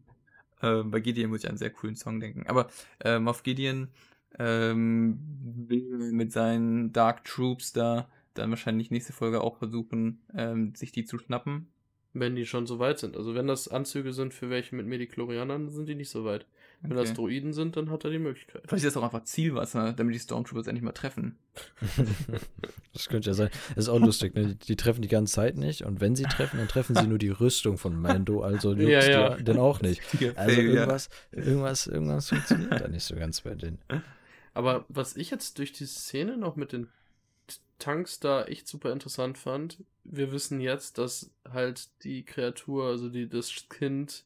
[0.62, 2.46] Äh, bei Gideon muss ich an einen sehr coolen Song denken.
[2.48, 2.70] Aber
[3.04, 3.90] äh, Moff Gideon
[4.38, 5.20] ähm,
[5.68, 11.06] will mit seinen Dark Troops da dann wahrscheinlich nächste Folge auch versuchen, ähm, sich die
[11.06, 11.68] zu schnappen.
[12.14, 13.18] Wenn die schon so weit sind.
[13.18, 16.48] Also wenn das Anzüge sind für welche mit Mediklorianern, sind die nicht so weit.
[16.82, 17.16] Wenn das Okay.
[17.16, 18.62] Droiden sind, dann hat er die Möglichkeit.
[18.66, 21.38] Vielleicht ist das auch einfach Zielwasser, damit die Stormtroopers endlich mal treffen.
[22.92, 23.50] Das könnte ja sein.
[23.76, 24.56] Das ist auch lustig, ne?
[24.56, 27.30] Die, treffen die ganze Zeit nicht und wenn sie treffen, dann treffen sie nur die
[27.30, 29.36] Rüstung von Mando, also Ja, ja.
[29.36, 30.02] denn auch nicht.
[30.36, 33.78] Also irgendwas, irgendwas, irgendwas funktioniert da nicht so ganz bei denen.
[34.54, 36.88] Aber was ich jetzt durch die Szene noch mit den
[37.78, 43.30] Tanks da echt super interessant fand, wir wissen jetzt, dass halt die Kreatur, also die,
[43.30, 44.26] das Kind,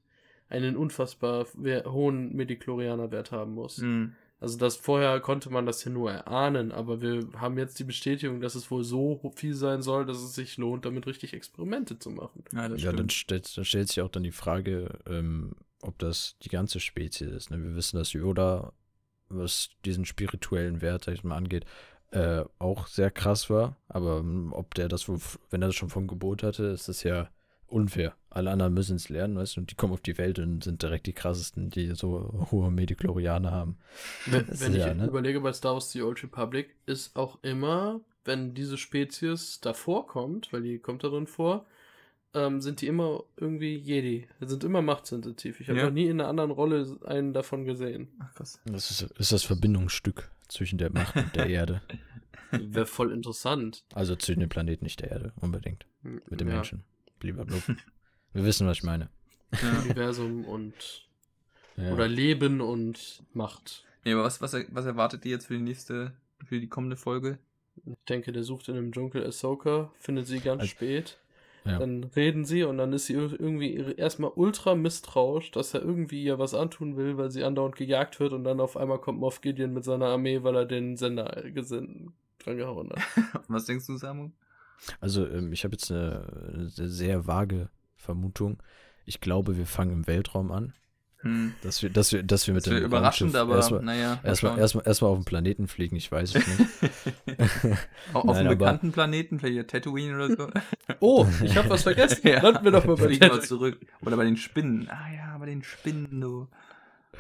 [0.53, 1.45] einen unfassbar
[1.85, 3.79] hohen Mediklorianer-Wert haben muss.
[3.79, 4.13] Mhm.
[4.39, 8.41] Also das vorher konnte man das ja nur erahnen, aber wir haben jetzt die Bestätigung,
[8.41, 12.09] dass es wohl so viel sein soll, dass es sich lohnt, damit richtig Experimente zu
[12.09, 12.43] machen.
[12.51, 16.35] Ja, das Ja, dann stellt, dann stellt sich auch dann die Frage, ähm, ob das
[16.41, 17.51] die ganze Spezies ist.
[17.51, 17.63] Ne?
[17.63, 18.73] Wir wissen, dass Yoda,
[19.29, 21.65] was diesen spirituellen Wert, sag ich mal, angeht,
[22.11, 23.77] äh, auch sehr krass war.
[23.87, 25.19] Aber ähm, ob der das, wohl
[25.51, 27.29] wenn er das schon vom Gebot hatte, ist das ja
[27.73, 28.15] unfair.
[28.29, 30.81] Alle anderen müssen es lernen, weißt du, und die kommen auf die Welt und sind
[30.81, 33.77] direkt die krassesten, die so hohe Mediklorianer haben.
[34.25, 35.05] Wenn, wenn ist ich ja, ne?
[35.07, 40.51] überlege, bei Star Wars The Old Republic ist auch immer, wenn diese Spezies davor kommt,
[40.53, 41.65] weil die kommt da drin vor,
[42.33, 44.27] ähm, sind die immer irgendwie Jedi.
[44.41, 45.59] Die sind immer machtsensitiv.
[45.59, 45.85] Ich habe Ja.
[45.85, 48.07] noch nie in einer anderen Rolle einen davon gesehen.
[48.19, 48.59] Ach, krass.
[48.65, 51.81] Das ist, ist das Verbindungsstück zwischen der Macht und der Erde.
[52.51, 53.83] Wäre voll interessant.
[53.93, 55.85] Also zwischen dem Planeten, nicht der Erde, unbedingt.
[56.01, 56.83] Mit dem Ja, Menschen.
[57.23, 57.57] Blablabla.
[58.33, 59.09] Wir wissen, was ich meine.
[59.61, 59.79] Ja.
[59.83, 61.07] Universum und
[61.77, 61.93] Ja.
[61.93, 63.85] oder Leben und Macht.
[64.05, 66.13] Nee, aber was, was, was erwartet ihr jetzt für die nächste,
[66.43, 67.37] für die kommende Folge?
[67.85, 71.17] Ich denke, der sucht in dem Dschungel Ahsoka, findet sie ganz Also- spät.
[71.65, 71.79] Ja.
[71.79, 75.81] Dann reden sie und dann ist sie ir- irgendwie ir- erstmal ultra misstrauisch, dass er
[75.81, 79.21] irgendwie ihr was antun will, weil sie andauernd gejagt wird und dann auf einmal kommt
[79.21, 82.99] Moff Gideon mit seiner Armee, weil er den Sender gesinn dran gehauen hat.
[83.47, 84.31] Was denkst du, Samu?
[84.99, 86.25] Also, ähm, ich habe jetzt eine,
[86.77, 88.61] eine sehr, vage Vermutung.
[89.05, 90.73] Ich glaube, wir fangen im Weltraum an.
[91.19, 91.53] Hm.
[91.61, 94.19] Dass wir, dass wir, dass wir mit Das dem überraschend, aber erstmal, naja.
[94.21, 96.69] mal erstmal, erstmal, erstmal auf den Planeten fliegen, ich weiß es nicht.
[98.13, 100.49] Au- auf einem bekannten Planeten, vielleicht Tatooine oder so.
[100.99, 102.19] Oh, ich habe was vergessen.
[102.27, 102.41] Ja.
[102.41, 103.79] Landen wir doch mal bei Fliegen der zurück.
[104.01, 104.89] Oder bei den Spinnen.
[104.89, 106.49] Ah ja, bei den Spinnen, du.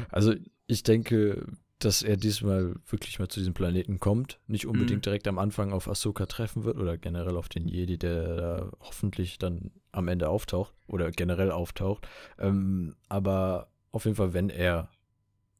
[0.09, 0.33] Also,
[0.67, 1.45] ich denke,
[1.85, 4.39] dass er diesmal wirklich mal zu diesem Planeten kommt.
[4.47, 5.03] Nicht unbedingt Mhm.
[5.03, 9.37] direkt am Anfang auf Ahsoka treffen wird oder generell auf den Jedi, der da hoffentlich
[9.37, 12.07] dann am Ende auftaucht oder generell auftaucht.
[12.39, 14.89] Ähm, aber auf jeden Fall, wenn er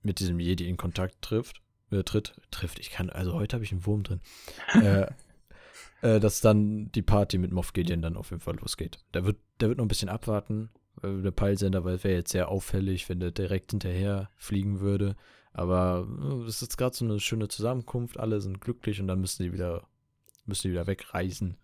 [0.01, 1.61] mit diesem Jedi in Kontakt trifft,
[1.91, 4.21] äh, tritt, trifft, ich kann, also heute habe ich einen Wurm drin,
[4.81, 5.07] äh,
[6.01, 8.99] äh, dass dann die Party mit Moff Gideon dann auf jeden Fall losgeht.
[9.13, 10.69] Der wird, der wird noch ein bisschen abwarten,
[11.01, 15.15] äh, der Peilsender, weil es wäre jetzt sehr auffällig, wenn der direkt hinterher fliegen würde.
[15.53, 19.43] Aber äh, es ist gerade so eine schöne Zusammenkunft, alle sind glücklich und dann müssen
[19.43, 19.87] die wieder,
[20.45, 21.57] müssen die wieder wegreisen,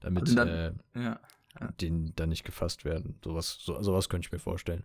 [0.00, 1.20] damit dann- äh, Ja.
[1.80, 3.18] denen dann nicht gefasst werden.
[3.24, 4.84] Sowas, so, sowas könnte ich mir vorstellen.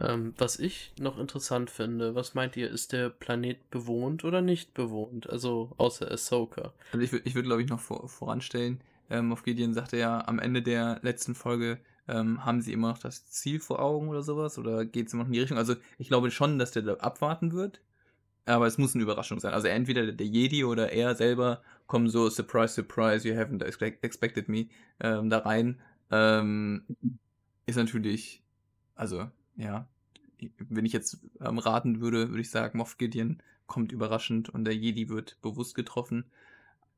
[0.00, 4.74] Ähm, was ich noch interessant finde, was meint ihr, ist der Planet bewohnt oder nicht
[4.74, 5.30] bewohnt?
[5.30, 6.72] Also außer Ahsoka.
[6.92, 10.26] Also ich würde, ich würd, glaube ich, noch vor, voranstellen, ähm, auf Gideon sagte ja,
[10.26, 11.78] am Ende der letzten Folge
[12.08, 14.58] ähm, haben sie immer noch das Ziel vor Augen oder sowas?
[14.58, 15.58] Oder geht es immer noch in die Richtung?
[15.58, 17.80] Also ich glaube schon, dass der da abwarten wird.
[18.46, 19.54] Aber es muss eine Überraschung sein.
[19.54, 24.48] Also entweder der, Jedi oder er selber kommen so, surprise, surprise, you haven't expect, expected
[24.48, 24.66] me,
[25.00, 25.80] ähm, da rein.
[26.10, 26.84] Ähm,
[27.66, 28.42] ist natürlich,
[28.94, 29.88] also, ja,
[30.58, 34.76] wenn ich jetzt ähm, raten würde, würde ich sagen, Moff Gideon kommt überraschend und der
[34.76, 36.24] Jedi wird bewusst getroffen.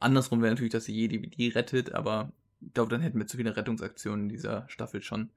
[0.00, 3.36] Andersrum wäre natürlich, dass der Jedi die rettet, aber ich glaube, dann hätten wir zu
[3.36, 5.30] viele Rettungsaktionen in dieser Staffel schon.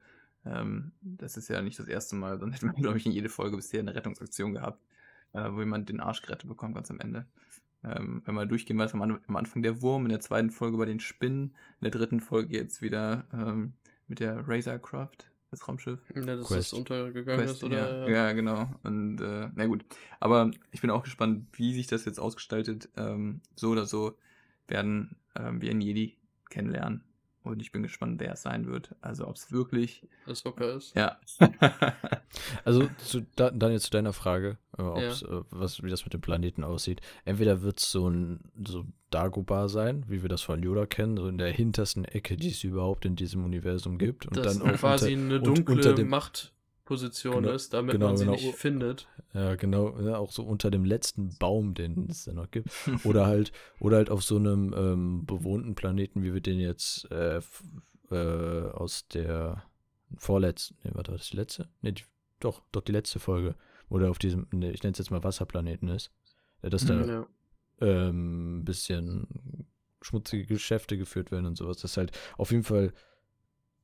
[0.46, 3.30] Ähm, das ist ja nicht das erste Mal, dann hätten wir, glaube ich, in jede
[3.30, 4.82] Folge bisher eine Rettungsaktion gehabt,
[5.34, 7.26] äh, wo jemand den Arsch gerettet bekommt ganz am Ende.
[7.84, 10.86] Ähm, wenn wir durchgehen, was am, am Anfang der Wurm, in der zweiten Folge bei
[10.86, 13.74] den Spinnen, in der dritten Folge jetzt wieder ähm,
[14.08, 16.00] mit der Razorcraft, das Raumschiff.
[16.14, 16.72] Ja, dass Quest.
[16.72, 18.08] das untergegangen Quest, ist, oder?
[18.08, 18.70] ja, ja, genau.
[18.84, 19.86] Und äh, na gut.
[20.20, 22.90] Aber ich bin auch gespannt, wie sich das jetzt ausgestaltet.
[22.98, 24.18] Ähm, so oder so
[24.68, 26.18] werden ähm, wir einen Jedi
[26.50, 27.04] kennenlernen.
[27.44, 28.94] Und ich bin gespannt, wer es sein wird.
[29.02, 30.08] Also ob es wirklich.
[30.26, 30.96] Ahsoka ist.
[30.96, 31.18] Ja.
[32.64, 34.98] Also zu, da, dann jetzt zu deiner Frage, äh, Ja.
[35.12, 37.02] äh, was, wie das mit dem Planeten aussieht.
[37.26, 41.28] Entweder wird es so ein so Dagobah sein, wie wir das von Yoda kennen, so
[41.28, 44.28] in der hintersten Ecke, die es überhaupt in diesem Universum gibt.
[44.28, 46.10] Und dass dann quasi unter, eine und dunkle unter dem-
[46.90, 48.36] Machtposition Genau, ist, damit genau, man sie genau.
[48.38, 49.08] nicht findet.
[49.34, 52.70] Ja, genau, ja, auch so unter dem letzten Baum, den es da noch gibt.
[53.06, 57.42] Oder halt, oder halt auf so einem ähm, bewohnten Planeten, wie wir den jetzt äh,
[58.12, 59.64] äh, aus der
[60.18, 61.70] vorletzten, nee, warte, war das die letzte?
[61.82, 62.04] Nee, die,
[62.40, 63.56] doch, doch die letzte Folge,
[63.90, 66.12] wo der auf diesem, nee, ich nenne es jetzt mal Wasserplaneten ist.
[66.64, 67.10] Ja, dass da Mhm.
[67.10, 67.28] Ja.
[67.82, 69.68] ähm, ein bisschen
[70.02, 71.78] schmutzige Geschäfte geführt werden und sowas.
[71.78, 72.94] Dass halt auf jeden Fall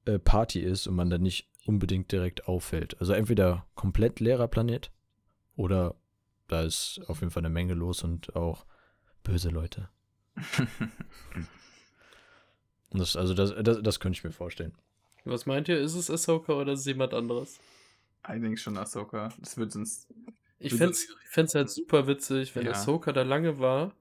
[0.05, 2.99] äh, Party ist und man dann nicht unbedingt direkt auffällt.
[2.99, 4.91] Also entweder komplett leerer Planet
[5.55, 5.95] oder
[6.47, 8.65] da ist auf jeden Fall eine Menge los und auch
[9.23, 9.89] böse Leute.
[12.91, 14.73] Das, also das, das, das könnte ich mir vorstellen.
[15.25, 17.59] Was meint ihr, ist es Ahsoka oder ist es jemand anderes?
[18.33, 19.33] ich denke schon Ahsoka.
[19.39, 20.07] Das wird sonst.
[20.59, 20.93] Ich fände
[21.35, 22.71] es halt super witzig, wenn Ja.
[22.71, 23.93] Ahsoka da lange war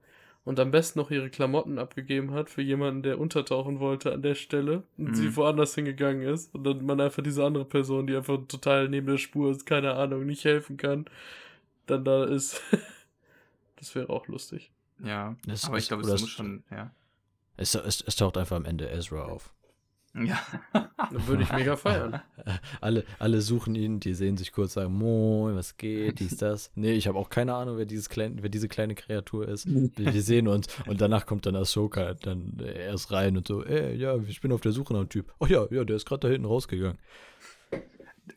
[0.45, 4.35] und am besten noch ihre Klamotten abgegeben hat für jemanden, der untertauchen wollte an der
[4.35, 5.15] Stelle und Mhm.
[5.15, 9.07] sie woanders hingegangen ist und dann man einfach diese andere Person, die einfach total neben
[9.07, 11.05] der Spur ist, keine Ahnung, nicht helfen kann,
[11.87, 12.61] dann da ist.
[13.77, 14.71] das wäre auch lustig.
[15.03, 16.91] Ja, Das aber ich ist- glaube, oder es es- muss schon, ja.
[17.57, 19.53] Es, es, es taucht einfach am Ende Ezra auf.
[20.17, 20.39] Ja.
[20.71, 22.21] Dann würde ich mega feiern.
[22.81, 26.71] Alle, alle suchen ihn, die sehen sich kurz, sagen, Moin, was geht, dies, das.
[26.75, 29.65] Nee, ich habe auch keine Ahnung, wer, dieses klein, wer diese kleine Kreatur ist.
[29.67, 33.95] Wir, wir sehen uns und danach kommt dann Ahsoka dann erst rein und so, ey,
[33.95, 35.33] ja, ich bin auf der Suche nach einem Typ.
[35.39, 36.97] Oh ja, ja, der ist gerade da hinten rausgegangen.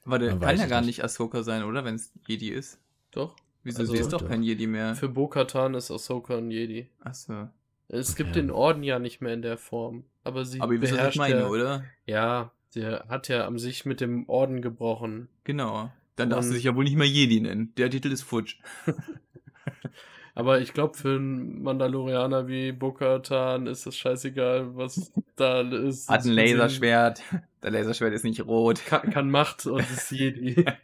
[0.04, 0.86] Warte, Man kann ja gar nicht.
[0.86, 1.84] nicht Ahsoka sein, oder?
[1.84, 2.80] Wenn es Jedi ist.
[3.10, 3.36] Doch.
[3.62, 3.80] Wieso?
[3.80, 4.28] Also- sie ist doch Doch.
[4.28, 4.94] kein Jedi mehr.
[4.94, 6.88] Für Bo-Katan ist Ahsoka ein Jedi.
[7.00, 7.48] Achso.
[7.88, 8.42] Es gibt Ja.
[8.42, 10.04] den Orden ja nicht mehr in der Form.
[10.24, 11.84] Aber sie Aber ihr wisst, was ich beherrscht meine, ja, oder?
[12.06, 15.28] Ja, der hat ja am sich mit dem Orden gebrochen.
[15.44, 15.90] Genau.
[16.16, 17.72] Dann darfst du dich ja wohl nicht mehr Jedi nennen.
[17.76, 18.56] Der Titel ist futsch.
[20.34, 26.08] Aber ich glaube, für einen Mandalorianer wie Bo-Katan ist es scheißegal, was da ist.
[26.08, 27.22] Hat ein Sie Laserschwert.
[27.62, 28.84] Der Laserschwert ist nicht rot.
[28.86, 30.64] Kann, kann Macht und ist Jedi.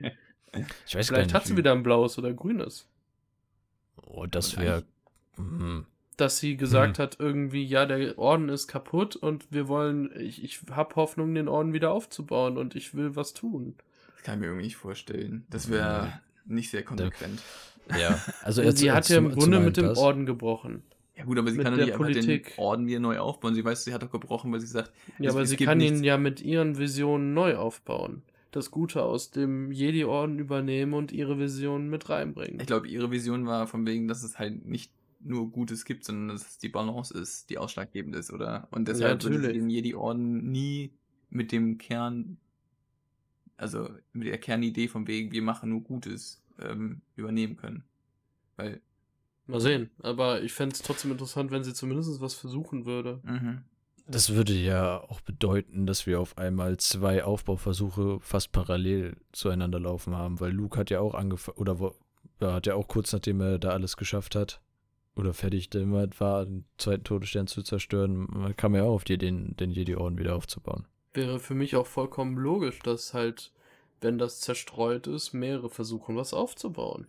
[0.87, 1.47] Ich weiß Vielleicht gar hat nicht.
[1.47, 2.89] sie wie- wieder ein blaues oder grünes.
[4.07, 4.85] Oh, das wäre.
[6.17, 10.61] Dass sie gesagt hat, irgendwie, ja, der Orden ist kaputt und wir wollen, ich, ich
[10.71, 13.75] habe Hoffnung, den Orden wieder aufzubauen und ich will was tun.
[14.15, 15.45] Das kann ich mir irgendwie nicht vorstellen.
[15.51, 17.43] Das wäre nicht sehr konsequent.
[17.99, 19.99] Ja, also sie jetzt- hat ja im Grunde mit dem das.
[19.99, 20.83] Orden gebrochen.
[21.17, 22.55] Ja gut, aber sie Mit kann doch nicht einfach Politik.
[22.57, 23.55] den Orden wieder neu aufbauen.
[23.55, 25.69] Sie weiß, sie hat doch gebrochen, weil sie sagt, Ja, Es- aber es sie gibt
[25.69, 25.99] kann nichts.
[25.99, 28.23] ihn ja mit ihren Visionen neu aufbauen.
[28.51, 32.61] Das Gute aus dem Jedi-Orden übernehmen und ihre Visionen mit reinbringen.
[32.61, 34.93] ich glaube, ihre Vision war von wegen, dass es halt nicht
[35.25, 38.69] nur Gutes gibt, sondern dass es die Balance ist, die ausschlaggebend ist, oder?
[38.71, 39.63] Und deshalb würde sie natürlich.
[39.63, 40.93] den Jedi-Orden nie
[41.31, 42.39] mit dem Kern,
[43.57, 47.85] also mit der Kernidee von wegen, wir machen nur Gutes, ähm, übernehmen können.
[48.57, 48.81] Weil,
[49.47, 49.91] Mal sehen.
[50.01, 53.21] Aber ich fände es trotzdem interessant, wenn sie zumindest was versuchen würde.
[53.25, 53.65] mhm.
[54.07, 60.15] Das würde ja auch bedeuten, dass wir auf einmal zwei Aufbauversuche fast parallel zueinander laufen
[60.15, 61.95] haben, weil Luke hat ja auch angefangen, oder wo,
[62.39, 64.61] ja, hat ja auch kurz nachdem er da alles geschafft hat,
[65.17, 69.27] oder fertig damit war, den zweiten Todesstern zu zerstören, kam er auch auf die Idee,
[69.27, 70.87] den, den Jedi-Orden wieder aufzubauen.
[71.13, 73.53] Wäre für mich auch vollkommen logisch, dass halt,
[74.01, 77.07] wenn das zerstreut ist, mehrere versuchen, was aufzubauen.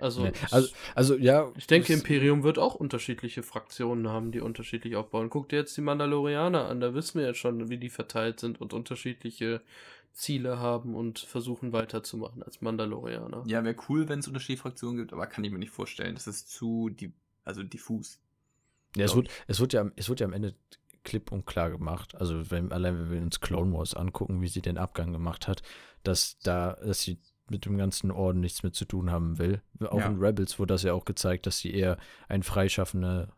[0.00, 1.50] Also, Nee, also, also ja.
[1.56, 5.28] ich denke, Imperium wird auch unterschiedliche Fraktionen haben, die unterschiedlich aufbauen.
[5.28, 8.60] Guck dir jetzt die Mandalorianer an, da wissen wir jetzt schon, wie die verteilt sind
[8.60, 9.60] und unterschiedliche
[10.12, 13.44] Ziele haben und versuchen weiterzumachen als Mandalorianer.
[13.46, 16.14] Ja, wäre cool, wenn es unterschiedliche Fraktionen gibt, aber kann ich mir nicht vorstellen.
[16.14, 17.12] Das ist zu, die,
[17.44, 18.18] also diffus.
[18.96, 20.54] Ja, es wird, es, wird ja, am- es wird ja am Ende
[21.04, 22.14] klipp und klar gemacht.
[22.16, 25.62] Also wenn, allein wenn wir uns Clone Wars angucken, wie sie den Abgang gemacht hat,
[26.02, 27.18] dass da, dass sie
[27.50, 29.62] mit dem ganzen Orden nichts mehr zu tun haben will.
[29.80, 30.06] Auch Ja.
[30.06, 31.96] in Rebels wurde das ja auch gezeigt, dass sie eher
[32.28, 33.32] eine freischaffende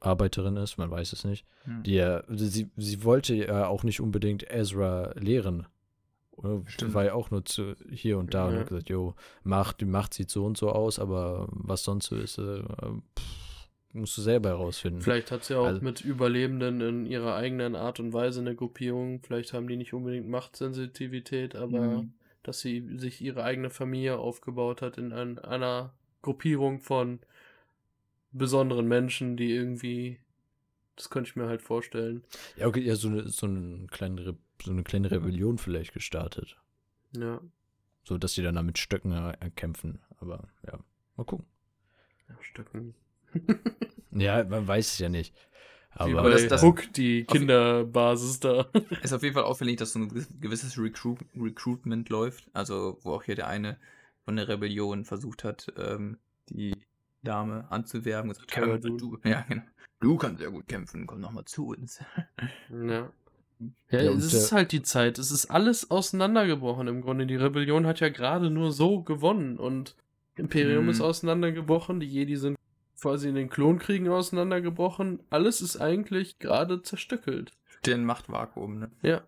[0.00, 1.44] Arbeiterin ist, man weiß es nicht.
[1.64, 1.82] Hm.
[1.82, 5.66] Die sie, sie wollte ja auch nicht unbedingt Ezra lehren.
[6.32, 6.62] Oder?
[6.66, 6.94] Stimmt.
[6.94, 8.60] War ja auch nur zu hier und da und Ja.
[8.60, 12.16] hat gesagt, jo, Macht, die Macht sieht so und so aus, aber was sonst so
[12.16, 15.00] ist, äh, pff, musst du selber herausfinden.
[15.00, 19.20] Vielleicht hat sie auch Also- mit Überlebenden in ihrer eigenen Art und Weise eine Gruppierung.
[19.22, 22.12] Vielleicht haben die nicht unbedingt Machtsensitivität, aber Mhm.
[22.44, 25.92] dass sie sich ihre eigene Familie aufgebaut hat in ein, einer
[26.22, 27.18] Gruppierung von
[28.32, 30.18] besonderen Menschen, die irgendwie.
[30.96, 32.24] Das könnte ich mir halt vorstellen.
[32.56, 36.56] Ja, okay, ja, so eine, so eine, kleine, Re so eine kleine Rebellion vielleicht gestartet.
[37.16, 37.40] Ja.
[38.02, 40.00] So, dass sie dann da mit Stöcken äh, kämpfen.
[40.18, 40.78] Aber ja,
[41.16, 41.46] mal gucken.
[42.28, 42.94] ja Stöcken.
[44.10, 45.34] Ja, man weiß es ja nicht.
[45.94, 48.62] Wie Aber bei das- das- Hook, die Kinderbasis da.
[49.02, 52.48] Ist auf jeden Fall auffällig, dass so ein gewiss- gewisses Recruit Recruitment läuft.
[52.54, 53.78] Also, wo auch hier der eine
[54.24, 56.16] von der Rebellion versucht hat, ähm,
[56.48, 56.74] die
[57.22, 58.30] Dame anzuwerben.
[58.30, 59.62] Gesagt, Cara "Ja, du, ja, genau.
[60.00, 62.00] du kannst sehr gut kämpfen, komm nochmal zu uns.
[62.70, 63.10] Ja.
[63.90, 65.18] Ja, Ja, es ist der- halt die Zeit.
[65.18, 67.26] Es ist alles auseinandergebrochen im Grunde.
[67.26, 69.96] Die Rebellion hat ja gerade nur so gewonnen und
[70.36, 70.90] Imperium Mhm.
[70.90, 71.98] ist auseinandergebrochen.
[71.98, 72.56] Die Jedi sind
[73.00, 75.18] quasi in den Klonkriegen auseinandergebrochen.
[75.30, 77.50] Alles ist eigentlich gerade zerstückelt.
[77.84, 78.90] Den Machtvakuum, ne?
[79.02, 79.22] Ja.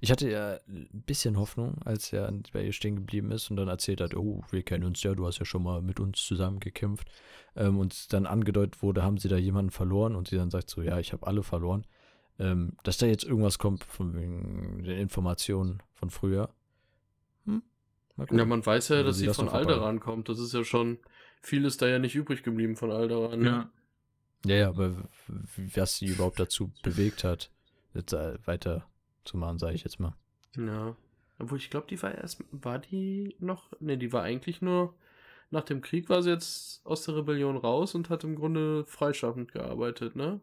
[0.00, 3.68] Ich hatte ja ein bisschen Hoffnung, als er bei ihr stehen geblieben ist und dann
[3.68, 6.58] erzählt hat, oh, wir kennen uns ja, du hast ja schon mal mit uns zusammen
[6.60, 7.08] gekämpft.
[7.54, 10.82] Ähm, und dann angedeutet wurde, haben sie da jemanden verloren und sie dann sagt so,
[10.82, 11.86] ja, ich habe alle verloren.
[12.38, 16.50] Ähm, dass da jetzt irgendwas kommt von wegen den Informationen von früher.
[17.46, 17.62] Hm?
[18.30, 19.48] Ja, man weiß ja, dass sie das von.
[19.48, 20.28] Alderan kommt.
[20.28, 20.98] Das ist ja schon.
[21.42, 23.40] Viel ist da ja nicht übrig geblieben von Alderan.
[23.40, 23.70] ne?
[24.44, 27.50] Ja, ja, aber w- w- was sie überhaupt dazu bewegt hat,
[27.94, 28.86] jetzt äh, weiter
[29.26, 30.14] zu machen, sage ich jetzt mal.
[30.56, 30.96] Ja.
[31.38, 32.42] Obwohl, ich glaube, die war erst.
[32.50, 33.70] War die noch.
[33.80, 34.94] Ne, die war eigentlich nur.
[35.50, 39.52] Nach dem Krieg war sie jetzt aus der Rebellion raus und hat im Grunde freischaffend
[39.52, 40.40] gearbeitet, ne?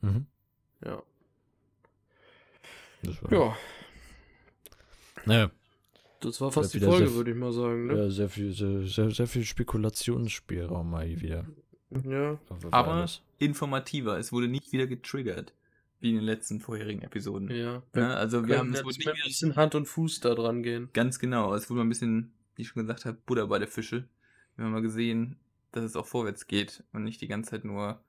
[0.00, 0.26] Mhm.
[0.84, 1.02] Ja.
[3.02, 3.56] Das war, Ja,
[5.26, 5.50] Naja,
[6.20, 7.96] das war fast die Folge, würde ich mal sagen, ne?
[7.96, 11.44] ja, sehr viel, sehr, sehr, sehr viel Spekulationsspielraum mal hier wieder.
[12.04, 12.38] Ja.
[12.70, 13.22] Aber alles.
[13.38, 14.18] informativer.
[14.18, 15.52] Es wurde nicht wieder getriggert.
[16.00, 17.50] Wie in den letzten vorherigen Episoden.
[17.50, 17.82] Ja.
[17.94, 18.14] Ne?
[18.16, 20.90] Also wir haben es nicht ein bisschen Hand und Fuß da dran gehen.
[20.92, 21.54] Ganz genau.
[21.54, 24.06] Es wurde mal ein bisschen, wie ich schon gesagt habe, Butter bei der Fische.
[24.56, 25.36] Wir haben mal gesehen,
[25.72, 28.00] dass es auch vorwärts geht und nicht die ganze Zeit nur,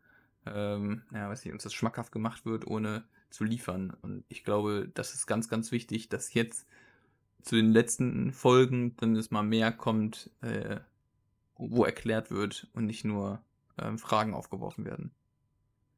[0.45, 3.95] ähm, ja, weiß nicht, uns das schmackhaft gemacht wird, ohne zu liefern.
[4.01, 6.67] Und ich glaube, das ist ganz, ganz wichtig, dass jetzt
[7.41, 10.77] zu den letzten Folgen dann es mal mehr kommt, äh,
[11.55, 13.41] wo erklärt wird und nicht nur
[13.77, 15.11] ähm, Fragen aufgeworfen werden.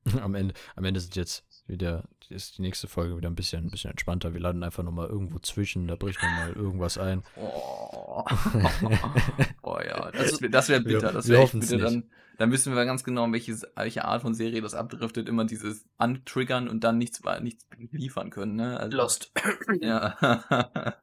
[0.21, 3.69] Am Ende, am Ende sind jetzt wieder, ist die nächste Folge wieder ein bisschen, ein
[3.71, 4.33] bisschen entspannter.
[4.33, 7.23] Wir landen einfach nochmal irgendwo zwischen, da bricht nochmal irgendwas ein.
[7.35, 8.25] Oh,
[9.63, 11.11] oh ja, das, wär- das wäre bitter.
[11.13, 11.75] Das wir wäre bitter.
[11.75, 11.83] nicht.
[11.85, 12.03] Dann,
[12.37, 15.29] dann wissen wir ganz genau, welches, welche Art von Serie das abdriftet.
[15.29, 18.55] Immer dieses Antriggern und dann nichts, nichts liefern können.
[18.55, 18.79] Ne?
[18.79, 19.31] Also, Lost.
[19.81, 20.17] Ja.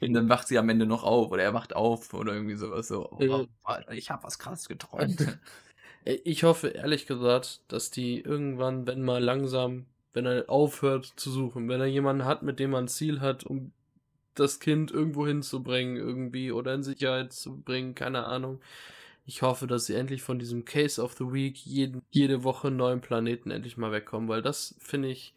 [0.00, 2.88] und dann wacht sie am Ende noch auf oder er wacht auf oder irgendwie sowas
[2.88, 3.10] so.
[3.10, 3.46] Oh.
[3.64, 5.38] Alter, ich habe was krasses geträumt.
[6.04, 11.30] Ey, Ich hoffe ehrlich gesagt, dass die irgendwann, wenn mal langsam, wenn er aufhört zu
[11.30, 13.72] suchen, wenn er jemanden hat, mit dem er ein Ziel hat, um
[14.34, 18.60] das Kind irgendwo hinzubringen, irgendwie oder in Sicherheit zu bringen, keine Ahnung.
[19.26, 23.00] Ich hoffe, dass sie endlich von diesem Case of the Week jeden, jede Woche neuen
[23.00, 25.34] Planeten endlich mal wegkommen, weil das finde ich,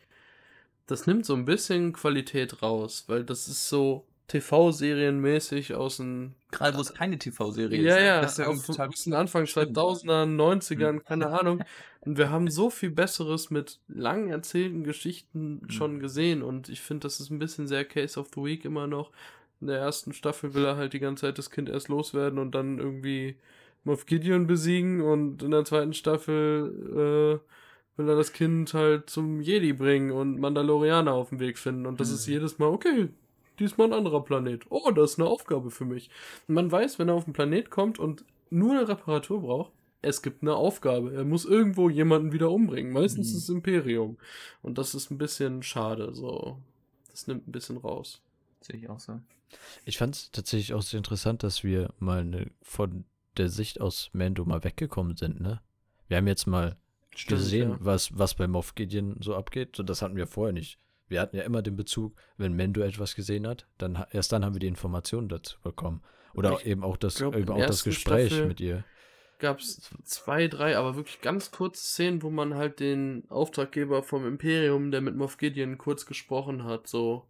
[0.87, 6.77] das nimmt so ein bisschen Qualität raus, weil das ist so TV-Serienmäßig aus dem Gerade
[6.77, 8.03] wo es keine TV-Serie ja, ist.
[8.03, 8.47] ja, Das ist ja
[8.87, 9.77] aus den Anfang stimmt.
[9.77, 11.03] 2000ern, 90ern, Mhm.
[11.03, 11.63] keine Ahnung.
[12.01, 15.69] Und wir haben so viel Besseres mit lang erzählten Geschichten Mhm.
[15.69, 16.41] schon gesehen.
[16.43, 19.11] Und ich finde, das ist ein bisschen sehr Case of the Week immer noch.
[19.59, 22.53] In der ersten Staffel will er halt die ganze Zeit das Kind erst loswerden und
[22.55, 23.35] dann irgendwie
[23.83, 25.01] Moff Gideon besiegen.
[25.01, 30.39] Und in der zweiten Staffel äh, will er das Kind halt zum Jedi bringen und
[30.39, 31.85] Mandalorianer auf dem Weg finden.
[31.85, 32.15] Und das Mhm.
[32.15, 33.09] ist jedes Mal, okay,
[33.59, 34.65] diesmal ein anderer Planet.
[34.69, 36.09] Oh, das ist eine Aufgabe für mich.
[36.47, 40.21] Und man weiß, wenn er auf den Planet kommt und nur eine Reparatur braucht, es
[40.21, 41.13] gibt eine Aufgabe.
[41.13, 42.93] Er muss irgendwo jemanden wieder umbringen.
[42.93, 43.35] Meistens Mhm.
[43.35, 44.17] das Imperium.
[44.61, 46.13] Und das ist ein bisschen schade.
[46.13, 46.59] So,
[47.09, 48.21] das nimmt ein bisschen raus.
[48.61, 49.19] Sehe ich auch so.
[49.85, 53.05] Ich fand es tatsächlich auch sehr interessant, dass wir mal ne, von
[53.37, 55.61] der Sicht aus Mando mal weggekommen sind, ne?
[56.07, 56.77] Wir haben jetzt mal
[57.27, 57.77] gesehen, ja.
[57.79, 59.81] was, was bei Moff Gideon so abgeht.
[59.83, 60.79] Das hatten wir vorher nicht.
[61.07, 64.53] Wir hatten ja immer den Bezug, wenn Mendo etwas gesehen hat, dann erst dann haben
[64.53, 66.01] wir die Informationen dazu bekommen.
[66.33, 68.83] Oder Ich eben auch das, glaub, eben auch das Gespräch Staffel- mit ihr.
[69.39, 74.25] Gab es zwei, drei, aber wirklich ganz kurze Szenen, wo man halt den Auftraggeber vom
[74.25, 77.25] Imperium, der mit Moff Gideon kurz gesprochen hat, so.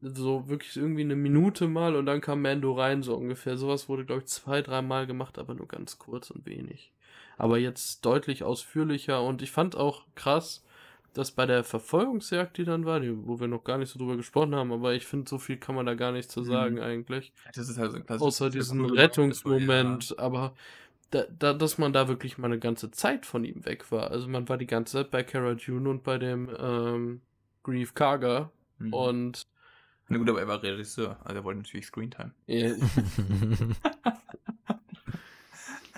[0.00, 3.56] So wirklich irgendwie eine Minute mal und dann kam Mando rein, so ungefähr.
[3.56, 6.92] Sowas wurde, glaube ich, zwei, dreimal gemacht, aber nur ganz kurz und wenig.
[7.36, 10.64] Aber jetzt deutlich ausführlicher und ich fand auch krass,
[11.14, 14.16] dass bei der Verfolgungsjagd, die dann war, die, wo wir noch gar nicht so drüber
[14.16, 16.44] gesprochen haben, aber ich finde, so viel kann man da gar nicht zu Mhm.
[16.44, 17.32] sagen eigentlich.
[17.54, 18.92] Das ist halt so ein klassisches- Außer diesen Ja.
[19.02, 20.54] Rettungsmoment, aber
[21.10, 24.10] da, da, dass man da wirklich mal eine ganze Zeit von ihm weg war.
[24.10, 27.20] Also man war die ganze Zeit bei Cara Dune und bei dem ähm,
[27.64, 28.92] Grief Karga Mhm.
[28.94, 29.46] und
[30.08, 32.32] Na gut, aber er war Regisseur, also er wollte natürlich Screentime.
[32.46, 32.70] Ja,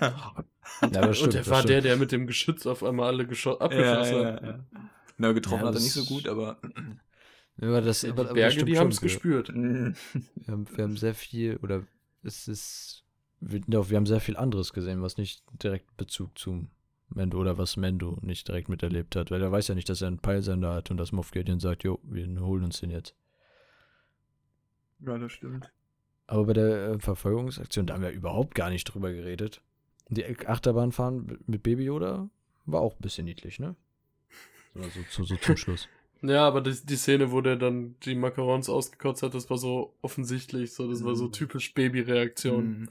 [1.13, 1.69] stimmt, und er war stimmt.
[1.69, 4.59] der, der mit dem Geschütz auf einmal alle gescho abgeschossen hat.
[5.21, 6.59] Na, getroffen Ja, hat er nicht so gut, aber.
[7.57, 9.49] Ja, das, Die aber, aber das Berge, die haben es gespürt.
[9.53, 9.93] Wir
[10.47, 11.83] haben, wir haben sehr viel, oder
[12.23, 13.03] es ist,
[13.39, 16.65] wir, wir haben sehr viel anderes gesehen, was nicht direkt Bezug zu
[17.09, 20.07] Mendo oder was Mendo nicht direkt miterlebt hat, weil er weiß ja nicht, dass er
[20.07, 23.15] einen Peilsender hat und dass Moff Gideon sagt, jo, wir holen uns den jetzt.
[25.05, 25.71] ja, das stimmt.
[26.25, 29.61] Aber bei der äh, Verfolgungsaktion, da haben wir überhaupt gar nicht drüber geredet.
[30.09, 32.29] Die Achterbahnfahren mit Baby Yoda
[32.65, 33.75] war auch ein bisschen niedlich, ne?
[34.73, 35.87] So, so, so, zum Schluss.
[36.23, 39.95] Ja, aber die, die Szene, wo der dann die Macarons ausgekotzt hat, das war so
[40.03, 41.31] offensichtlich, so, das war so Mhm.
[41.31, 42.81] typisch Baby-Reaktion.
[42.81, 42.89] Mhm.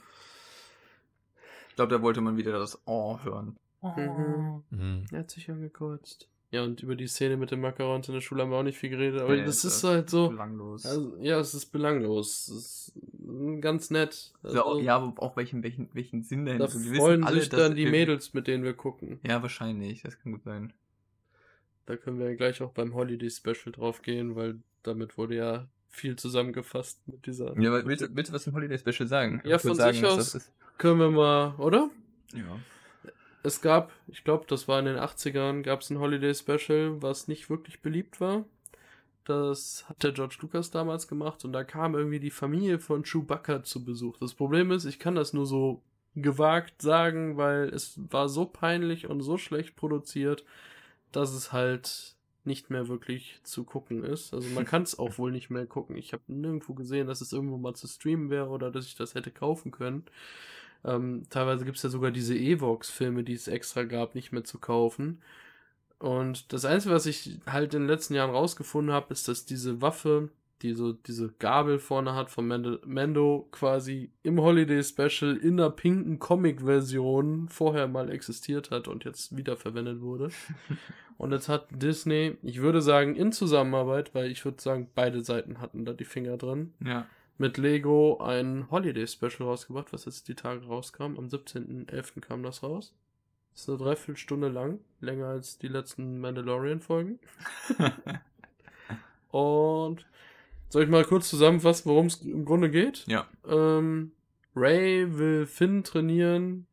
[1.69, 3.57] Ich glaube, da wollte man wieder das Oh hören.
[3.83, 4.65] Mhm.
[4.71, 5.05] Mhm.
[5.13, 6.27] Er hat sich angekotzt.
[6.51, 8.79] Ja, und über die Szene mit den Macarons in der Schule haben wir auch nicht
[8.79, 10.31] viel geredet, aber Nee, das das ist halt so.
[10.31, 10.85] Belanglos.
[10.85, 12.49] Also, ja, es ist belanglos.
[12.49, 12.93] Es ist
[13.61, 14.33] ganz nett.
[14.43, 16.81] Also, ja, aber auch welchen, welchen, welchen Sinn da dahinter.
[16.83, 19.21] Wir freuen wissen sich dann die Mädels, mit denen wir gucken.
[19.23, 20.03] Ja, wahrscheinlich.
[20.03, 20.73] Das kann gut sein.
[21.91, 26.15] Da können wir gleich auch beim Holiday Special drauf gehen, weil damit wurde ja viel
[26.15, 27.59] zusammengefasst mit dieser.
[27.61, 29.43] Ja, aber willst, du- willst du was zum Holiday Special sagen?
[29.45, 30.53] Ja, von sagen, sich aus.
[30.79, 31.91] Können wir mal, oder?
[32.33, 32.61] Ja.
[33.43, 37.27] Es gab, ich glaube, das war in den 80ern, gab es ein Holiday Special, was
[37.27, 38.45] nicht wirklich beliebt war.
[39.25, 43.63] Das hat der George Lucas damals gemacht und da kam irgendwie die Familie von Chewbacca
[43.63, 44.17] zu Besuch.
[44.19, 45.83] Das Problem ist, ich kann das nur so
[46.15, 50.45] gewagt sagen, weil es war so peinlich und so schlecht produziert,
[51.13, 54.33] dass es halt nicht mehr wirklich zu gucken ist.
[54.33, 55.97] Also man kann es auch wohl nicht mehr gucken.
[55.97, 59.15] Ich habe nirgendwo gesehen, dass es irgendwo mal zu streamen wäre oder dass ich das
[59.15, 60.05] hätte kaufen können.
[60.85, 64.59] Ähm, teilweise gibt es ja sogar diese Evox-Filme, die es extra gab, nicht mehr zu
[64.59, 65.21] kaufen.
[65.99, 69.83] Und das Einzige, was ich halt in den letzten Jahren rausgefunden habe, ist, dass diese
[69.83, 70.31] Waffe,
[70.63, 75.71] die so diese Gabel vorne hat von Mando, Mando quasi im Holiday Special in einer
[75.71, 80.31] pinken Comic-Version vorher mal existiert hat und jetzt wiederverwendet wurde.
[81.19, 85.61] und jetzt hat Disney, ich würde sagen in Zusammenarbeit, weil ich würde sagen, beide Seiten
[85.61, 87.07] hatten da die Finger drin, Ja.
[87.39, 91.17] mit Lego ein Holiday Special rausgebracht, was jetzt die Tage rauskam.
[91.17, 92.21] Am 17.11.
[92.21, 92.95] kam das raus.
[93.55, 97.19] ist eine Dreiviertelstunde lang, länger als die letzten Mandalorian-Folgen.
[99.31, 100.07] Und
[100.71, 103.07] soll ich mal kurz zusammenfassen, worum es im Grunde geht?
[103.07, 103.27] ja.
[103.47, 104.13] Ähm,
[104.57, 106.67] Ray will Finn trainieren,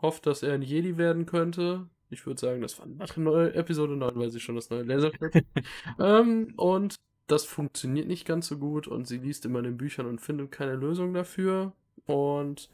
[0.00, 1.86] hofft, dass er ein Jedi werden könnte.
[2.10, 3.16] Ich würde sagen, das war nach
[3.54, 5.44] Episode 9, weil sie schon das neue Laserschwert.
[5.98, 6.96] ähm, und
[7.26, 10.52] das funktioniert nicht ganz so gut und sie liest immer in den Büchern und findet
[10.52, 11.72] keine Lösung dafür.
[12.06, 12.70] Und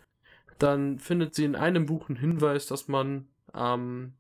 [0.59, 4.15] dann findet sie in einem Buch einen Hinweis, dass man am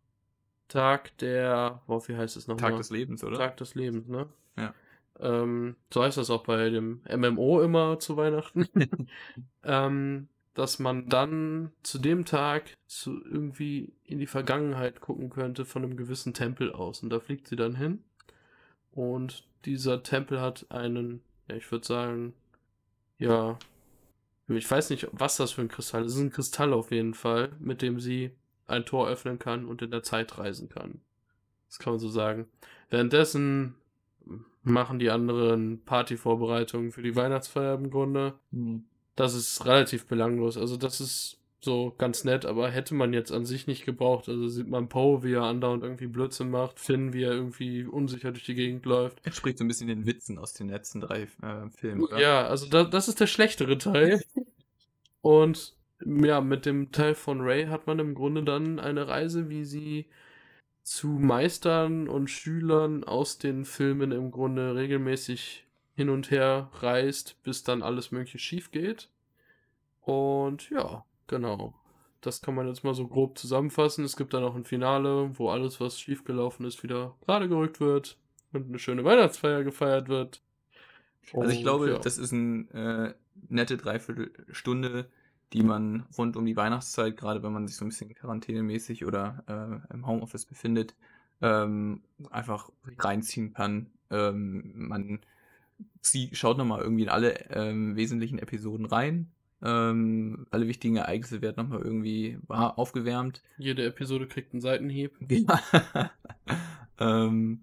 [0.69, 2.71] Tag der, wie heißt es nochmal?
[2.71, 3.37] Tag des Lebens, oder?
[3.37, 4.29] Tag des Lebens, ne?
[4.57, 4.73] Ja.
[5.21, 8.69] Ähm, so heißt das auch bei dem MMO immer zu Weihnachten.
[9.65, 15.85] ähm, dass man dann zu dem Tag zu irgendwie in die Vergangenheit gucken könnte von
[15.85, 17.03] einem gewissen Tempel aus.
[17.03, 18.03] Und da fliegt sie dann hin.
[18.93, 22.35] Und dieser Tempel hat einen, ja, ich würde sagen,
[23.19, 23.59] ja,
[24.49, 26.13] ich weiß nicht, was das für ein Kristall ist.
[26.13, 28.33] Es ist ein Kristall auf jeden Fall, mit dem sie
[28.67, 31.01] ein Tor öffnen kann und in der Zeit reisen kann.
[31.69, 32.49] Das kann man so sagen.
[32.89, 33.77] Währenddessen
[34.63, 38.35] machen die anderen Partyvorbereitungen für die Weihnachtsfeier im Grunde.
[39.17, 40.57] Das ist relativ belanglos.
[40.57, 44.29] Also das ist so ganz nett, aber hätte man jetzt an sich nicht gebraucht.
[44.29, 48.33] Also sieht man Poe, wie er andauernd irgendwie Blödsinn macht, Finn, wie er irgendwie unsicher
[48.33, 49.25] durch die Gegend läuft.
[49.27, 52.19] Entspricht so ein bisschen den Witzen aus den letzten drei äh, Filmen, oder?
[52.19, 54.23] Ja, also da, das ist der schlechtere Teil.
[55.21, 59.65] Und ja, mit dem Teil von Ray hat man im Grunde dann eine Reise, wie
[59.65, 60.07] sie
[60.83, 67.63] zu Meistern und Schülern aus den Filmen im Grunde regelmäßig hin und her reist, bis
[67.63, 69.11] dann alles mögliche schief geht.
[70.01, 71.75] Und ja, genau.
[72.21, 74.05] Das kann man jetzt mal so grob zusammenfassen.
[74.05, 78.19] Es gibt dann auch ein Finale, wo alles, was schiefgelaufen ist, wieder gerade gerückt wird
[78.53, 80.43] und eine schöne Weihnachtsfeier gefeiert wird.
[81.33, 81.99] Also ich Und glaube, ja.
[81.99, 83.15] das ist eine äh,
[83.49, 85.11] nette Dreiviertelstunde,
[85.53, 89.45] die man rund um die Weihnachtszeit, gerade wenn man sich so ein bisschen quarantänemäßig oder
[89.91, 90.95] äh, im Homeoffice befindet,
[91.43, 93.91] ähm, einfach reinziehen kann.
[94.11, 95.21] Ähm, man
[96.01, 99.31] sie schaut nochmal irgendwie in alle ähm, wesentlichen Episoden rein.
[99.63, 103.43] Ähm, alle wichtigen Ereignisse werden nochmal irgendwie aufgewärmt.
[103.59, 105.17] Jede Episode kriegt einen Seitenhieb.
[105.29, 106.11] Ja.
[106.99, 107.63] ähm,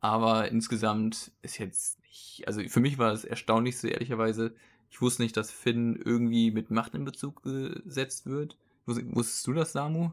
[0.00, 4.54] aber insgesamt ist jetzt nicht, also für mich war das Erstaunlichste, ehrlicherweise.
[4.94, 8.56] Ich wusste nicht, dass Finn irgendwie mit Macht in Bezug gesetzt wird.
[8.86, 10.10] Wus- Wusstest du das, Samu?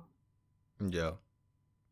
[0.79, 1.19] Ja.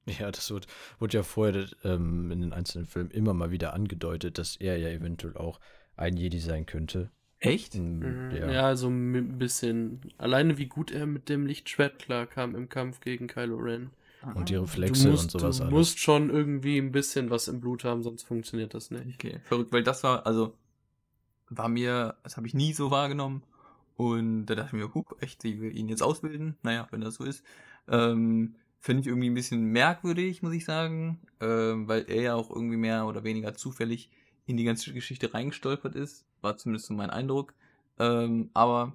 [0.08, 0.66] Ja, das wird,
[0.98, 4.90] wurde ja vorher ähm, in den einzelnen Filmen immer mal wieder angedeutet, dass er ja
[4.90, 5.60] eventuell auch
[5.98, 7.12] ein Jedi sein könnte.
[7.38, 7.76] Echt?
[7.76, 8.32] Mm, Mhm.
[8.36, 8.50] Ja.
[8.52, 10.02] Ja, so ein bisschen.
[10.18, 13.92] Alleine wie gut er mit dem Lichtschwert klarkam im Kampf gegen Kylo Ren.
[14.34, 15.72] Und die Reflexe du musst, und sowas du alles.
[15.74, 19.14] musst schon irgendwie ein bisschen was im Blut haben, sonst funktioniert das nicht.
[19.24, 20.56] Okay, verrückt, weil das war, also,
[21.50, 23.44] war mir, das habe ich nie so wahrgenommen.
[23.96, 26.58] Und da dachte ich mir, hup, echt, sie will ihn jetzt ausbilden.
[26.64, 27.44] Naja, wenn das so ist.
[27.88, 31.20] Ähm, Finde ich irgendwie ein bisschen merkwürdig, muss ich sagen.
[31.42, 34.10] Ähm, weil er ja auch irgendwie mehr oder weniger zufällig
[34.46, 36.26] in die ganze Geschichte reingestolpert ist.
[36.42, 37.54] War zumindest so mein Eindruck.
[37.98, 38.94] Ähm, aber,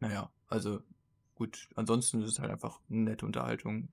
[0.00, 0.82] naja, also,
[1.36, 1.70] gut.
[1.74, 3.88] Ansonsten ist es halt einfach nette Unterhaltung.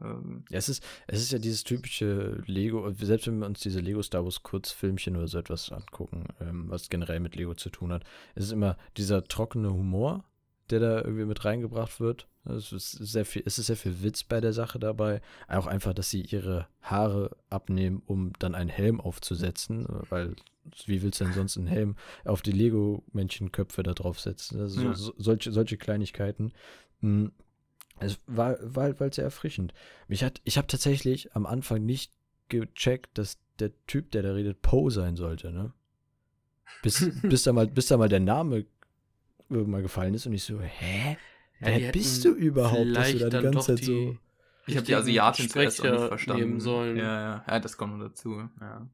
[0.00, 3.80] Ähm, Ja, es ist, es ist ja dieses typische Lego, selbst wenn wir uns diese
[3.80, 7.92] Lego Star Wars Kurzfilmchen oder so etwas angucken, ähm, was generell mit Lego zu tun
[7.92, 10.24] hat, es ist immer dieser trockene Humor,
[10.70, 12.26] der da irgendwie mit reingebracht wird.
[12.46, 15.22] Es ist sehr viel, es ist sehr viel Witz bei der Sache dabei.
[15.48, 20.34] Auch einfach, dass sie ihre Haare abnehmen, um dann einen Helm aufzusetzen, weil
[20.86, 24.60] wie willst du denn sonst einen Helm auf die Lego-Männchenköpfe da draufsetzen?
[24.60, 24.94] Also Ja.
[24.94, 26.52] so, solche, solche Kleinigkeiten.
[27.00, 27.26] Mm,
[28.00, 29.72] Es war, war, war sehr erfrischend.
[30.08, 32.12] Mich hat, ich habe tatsächlich am Anfang nicht
[32.48, 35.72] gecheckt, dass der Typ, der da redet, Poe sein sollte, ne?
[36.82, 38.66] Bis, bis, da mal, bis da mal der Name
[39.48, 41.16] mal gefallen ist und ich so, hä?
[41.60, 44.16] Wer bist du überhaupt, dass du da die ganze Zeit die- so.
[44.66, 46.60] ich habe die Asiatin zuerst auch nicht verstanden.
[46.60, 46.96] sollen.
[46.96, 48.48] Ja, ja, ja, das kommt noch dazu.
[48.60, 48.88] Ja.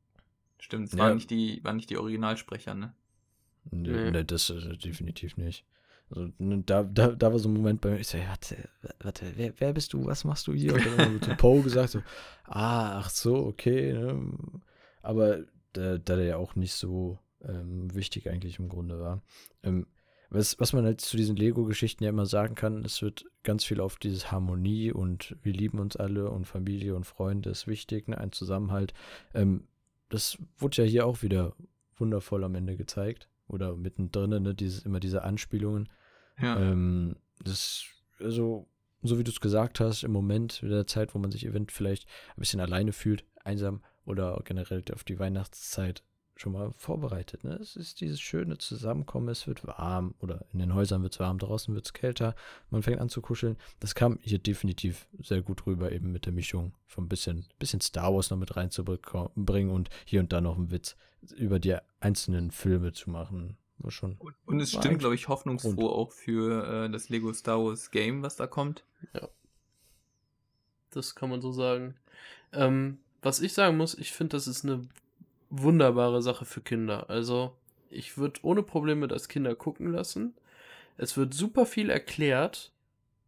[0.58, 0.98] Stimmt, es Ja.
[0.98, 2.92] waren, nicht die, waren nicht die Originalsprecher, ne?
[3.70, 4.10] Nee, Nee.
[4.10, 5.64] nee, das äh, definitiv nicht.
[6.10, 8.56] Also, ne, da, da, da war so ein Moment bei mir, ich so, warte,
[9.00, 10.74] warte, wer, wer bist du, was machst du hier?
[10.74, 12.00] Und dann haben wir zu Poe gesagt, so,
[12.44, 13.92] ah, ach so, okay.
[13.92, 14.32] Ne?
[15.02, 19.22] Aber da, da der ja auch nicht so ähm, wichtig eigentlich im Grunde war.
[19.62, 19.86] Ähm,
[20.30, 23.80] was, was man halt zu diesen Lego-Geschichten ja immer sagen kann, es wird ganz viel
[23.80, 28.18] auf dieses Harmonie und wir lieben uns alle und Familie und Freunde ist wichtig, ne?
[28.18, 28.94] ein Zusammenhalt.
[29.34, 29.64] Ähm,
[30.08, 31.54] das wurde ja hier auch wieder
[31.96, 33.28] wundervoll am Ende gezeigt.
[33.50, 34.54] Oder mittendrin, ne?
[34.54, 35.88] Dieses, immer diese Anspielungen.
[36.58, 37.84] Ähm, das,
[38.18, 38.66] also,
[39.02, 42.08] so wie du es gesagt hast, im Moment, der Zeit, wo man sich eventuell vielleicht
[42.36, 46.02] ein bisschen alleine fühlt, einsam oder generell auf die Weihnachtszeit
[46.40, 47.44] schon mal vorbereitet.
[47.44, 47.52] Ne?
[47.60, 51.38] Es ist dieses schöne Zusammenkommen, es wird warm oder in den Häusern wird es warm,
[51.38, 52.34] draußen wird es kälter,
[52.70, 53.56] man fängt an zu kuscheln.
[53.78, 57.80] Das kam hier definitiv sehr gut rüber, eben mit der Mischung von ein bisschen, bisschen
[57.80, 60.96] Star Wars noch mit reinzubringen und hier und da noch einen Witz
[61.36, 63.58] über die einzelnen Filme zu machen.
[63.88, 64.16] Schon.
[64.18, 65.92] Und, und es stimmt, glaube ich, hoffnungsfroh rund.
[65.92, 68.84] auch für äh, das Lego Star Wars Game, was da kommt.
[70.90, 71.94] Das kann man so sagen.
[72.52, 74.86] Ähm, was ich sagen muss, ich finde, das ist eine
[75.50, 77.08] wunderbare Sache für Kinder.
[77.08, 77.54] Also,
[77.90, 80.34] ich würde ohne Probleme das Kinder gucken lassen.
[80.96, 82.72] Es wird super viel erklärt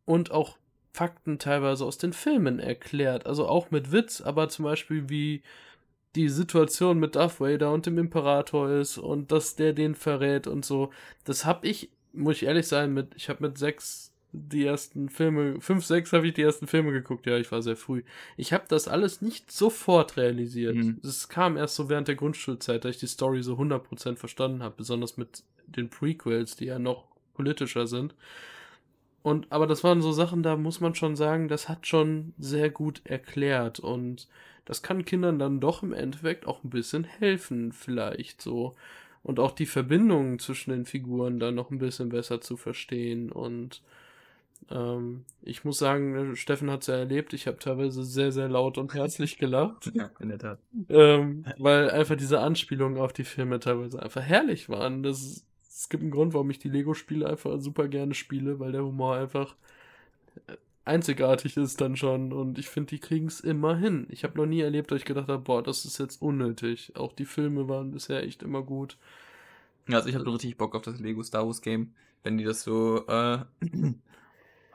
[0.04, 0.58] und auch
[0.92, 3.26] Fakten teilweise aus den Filmen erklärt.
[3.26, 5.42] Also auch mit Witz, aber zum Beispiel wie
[6.14, 10.64] die Situation mit Darth Vader und dem Imperator ist und dass der den verrät und
[10.64, 10.90] so.
[11.24, 15.60] Das habe ich, muss ich ehrlich sein, mit, ich habe mit sechs die ersten Filme,
[15.60, 17.26] fünf, sechs habe ich die ersten Filme geguckt.
[17.26, 18.02] Ja, ich war sehr früh.
[18.38, 20.74] Ich habe das alles nicht sofort realisiert.
[20.74, 21.00] Mhm.
[21.02, 24.74] Es kam erst so während der Grundschulzeit, da ich die Story so 100% verstanden habe,
[24.78, 27.04] besonders mit den Prequels, die ja noch
[27.34, 28.14] politischer sind.
[29.22, 32.70] Und, aber das waren so Sachen, da muss man schon sagen, das hat schon sehr
[32.70, 34.28] gut erklärt und
[34.64, 38.74] das kann Kindern dann doch im Endeffekt auch ein bisschen helfen, vielleicht so.
[39.22, 43.30] Und auch die Verbindungen zwischen den Figuren dann noch ein bisschen besser zu verstehen.
[43.30, 43.82] Und
[44.70, 48.78] ähm, ich muss sagen, Steffen hat es ja erlebt, ich habe teilweise sehr, sehr laut
[48.78, 49.90] und herzlich gelacht.
[49.94, 50.58] Ja, in der Tat.
[50.88, 55.02] Ähm, weil einfach diese Anspielungen auf die Filme teilweise einfach herrlich waren.
[55.02, 58.84] Das, es gibt einen Grund, warum ich die Lego-Spiele einfach super gerne spiele, weil der
[58.84, 59.54] Humor einfach
[60.46, 64.06] äh, einzigartig ist dann schon und ich finde, die kriegen es immer hin.
[64.10, 66.96] Ich habe noch nie erlebt, dass ich gedacht habe, boah, das ist jetzt unnötig.
[66.96, 68.98] Auch die Filme waren bisher echt immer gut.
[69.88, 71.94] Ja, also ich habe richtig Bock auf das Lego Star Wars Game.
[72.22, 73.44] Wenn die das so äh,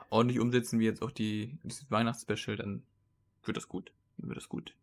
[0.10, 1.58] ordentlich umsetzen, wie jetzt auch die
[1.90, 2.84] Weihnachtsspecial, dann
[3.44, 3.92] wird das gut.
[4.18, 4.74] Dann wird das gut.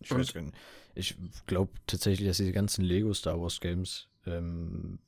[0.00, 0.56] Ich weiß gar nicht.
[0.94, 1.16] Ich
[1.46, 4.98] glaube tatsächlich, dass diese ganzen Lego Star Wars Games ähm,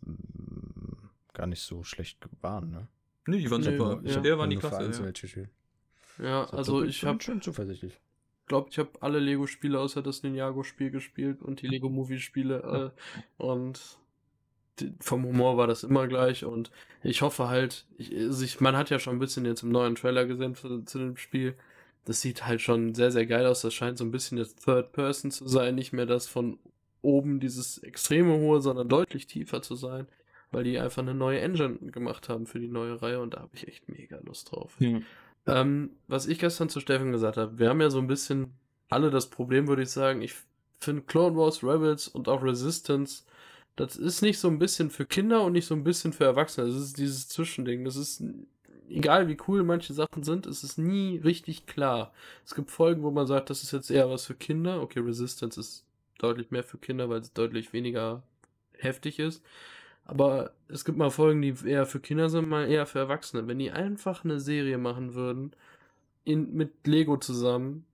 [1.32, 2.88] gar nicht so schlecht waren, ne?
[3.26, 4.00] Nee, die waren Nee, super.
[4.04, 4.20] ja.
[4.20, 4.84] Der war die klasse.
[6.18, 6.24] Ja.
[6.24, 7.98] Ja, So, also bin- ich bin habe schon zuversichtlich.
[8.46, 12.92] glaube, ich habe alle Lego-Spiele außer das Ninjago-Spiel gespielt und die Lego-Movie-Spiele.
[13.38, 13.98] Äh, und
[14.80, 16.44] die, vom Humor war das immer gleich.
[16.44, 16.70] Und
[17.02, 19.94] ich hoffe halt, ich, also ich, man hat ja schon ein bisschen jetzt im neuen
[19.94, 21.54] Trailer gesehen zu, zu dem Spiel.
[22.04, 23.62] Das sieht halt schon sehr, sehr geil aus.
[23.62, 25.74] Das scheint so ein bisschen jetzt Third Person zu sein.
[25.74, 26.58] Nicht mehr das von
[27.02, 30.06] oben dieses extreme hohe, sondern deutlich tiefer zu sein.
[30.52, 33.20] Weil die einfach eine neue Engine gemacht haben für die neue Reihe.
[33.20, 34.76] Und da habe ich echt mega Lust drauf.
[34.78, 35.00] Ja.
[35.46, 38.52] Ähm, was ich gestern zu Steffen gesagt habe, wir haben ja so ein bisschen
[38.88, 40.22] alle das Problem, würde ich sagen.
[40.22, 40.34] Ich
[40.80, 43.24] finde Clone Wars, Rebels und auch Resistance,
[43.76, 46.66] das ist nicht so ein bisschen für Kinder und nicht so ein bisschen für Erwachsene.
[46.66, 47.84] Das ist dieses Zwischending.
[47.84, 48.22] Das ist,
[48.88, 52.12] egal wie cool manche Sachen sind, es ist nie richtig klar.
[52.44, 54.80] Es gibt Folgen, wo man sagt, das ist jetzt eher was für Kinder.
[54.80, 55.84] Okay, Resistance ist
[56.18, 58.22] deutlich mehr für Kinder, weil es deutlich weniger
[58.78, 59.44] heftig ist.
[60.06, 63.46] Aber es gibt mal Folgen, die eher für Kinder sind, mal eher für Erwachsene.
[63.46, 65.52] Wenn die einfach eine Serie machen würden,
[66.24, 67.84] in, mit Lego zusammen,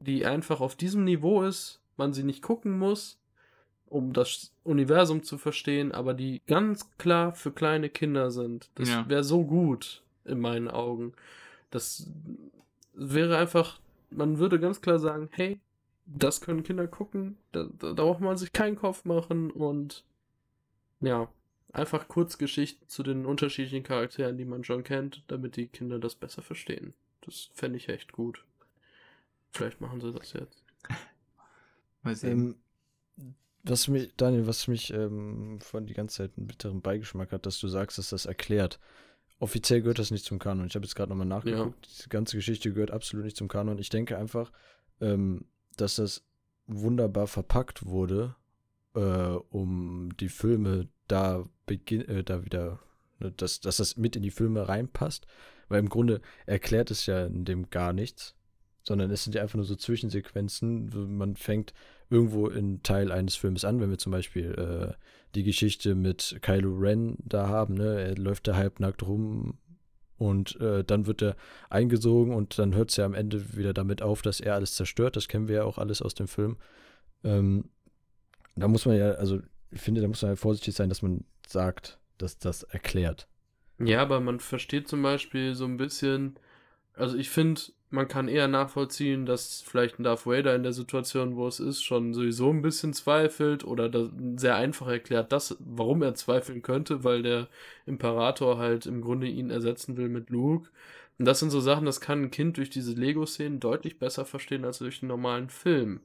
[0.00, 3.18] die einfach auf diesem Niveau ist, man sie nicht gucken muss,
[3.86, 8.70] um das Universum zu verstehen, aber die ganz klar für kleine Kinder sind.
[8.76, 9.08] Das Ja.
[9.08, 11.12] wäre so gut in meinen Augen.
[11.70, 12.08] Das
[12.94, 13.80] wäre einfach,
[14.10, 15.60] man würde ganz klar sagen, hey,
[16.06, 20.04] das können Kinder gucken, da, da, da braucht man sich keinen Kopf machen und
[21.00, 21.28] ja,
[21.72, 26.42] einfach Kurzgeschichten zu den unterschiedlichen Charakteren, die man schon kennt, damit die Kinder das besser
[26.42, 26.94] verstehen.
[27.22, 28.44] Das fände ich echt gut.
[29.50, 30.64] Vielleicht machen sie das jetzt.
[32.02, 32.30] Mal sehen.
[32.30, 37.44] Ähm, was mich, Daniel, was mich ähm, von die ganze Zeit einen bitteren Beigeschmack hat,
[37.44, 38.80] dass du sagst, dass das erklärt.
[39.38, 40.66] Offiziell gehört das nicht zum Kanon.
[40.66, 42.04] Ich habe jetzt gerade nochmal nachgeguckt.
[42.04, 43.78] Die ganze Geschichte gehört absolut nicht zum Kanon.
[43.78, 44.50] Ich denke einfach,
[45.00, 45.46] ähm,
[45.76, 46.24] dass das
[46.66, 48.34] wunderbar verpackt wurde,
[48.94, 52.80] äh, um die Filme da beginn, äh, da wieder,
[53.18, 55.26] ne, dass, dass das mit in die Filme reinpasst.
[55.68, 58.34] Weil im Grunde erklärt es ja in dem gar nichts,
[58.82, 61.16] sondern es sind ja einfach nur so Zwischensequenzen.
[61.16, 61.72] Man fängt
[62.08, 64.94] irgendwo in Teil eines Films an, wenn wir zum Beispiel äh,
[65.36, 68.00] die Geschichte mit Kylo Ren da haben, ne?
[68.00, 69.58] Er läuft da halbnackt rum
[70.18, 71.36] und äh, dann wird er
[71.70, 75.14] eingesogen und dann hört es ja am Ende wieder damit auf, dass er alles zerstört.
[75.14, 76.56] Das kennen wir ja auch alles aus dem Film.
[77.22, 77.70] Ähm,
[78.56, 79.40] da muss man ja, also
[79.70, 83.26] ich finde, da muss man halt vorsichtig sein, dass man sagt, dass das erklärt.
[83.78, 86.36] Ja, aber man versteht zum Beispiel so ein bisschen,
[86.94, 91.34] also ich finde, man kann eher nachvollziehen, dass vielleicht ein Darth Vader in der Situation,
[91.36, 96.14] wo es ist, schon sowieso ein bisschen zweifelt oder sehr einfach erklärt, dass, warum er
[96.14, 97.48] zweifeln könnte, weil der
[97.86, 100.70] Imperator halt im Grunde ihn ersetzen will mit Luke.
[101.18, 104.64] Und das sind so Sachen, das kann ein Kind durch diese Lego-Szenen deutlich besser verstehen
[104.64, 106.00] als durch einen normalen Film.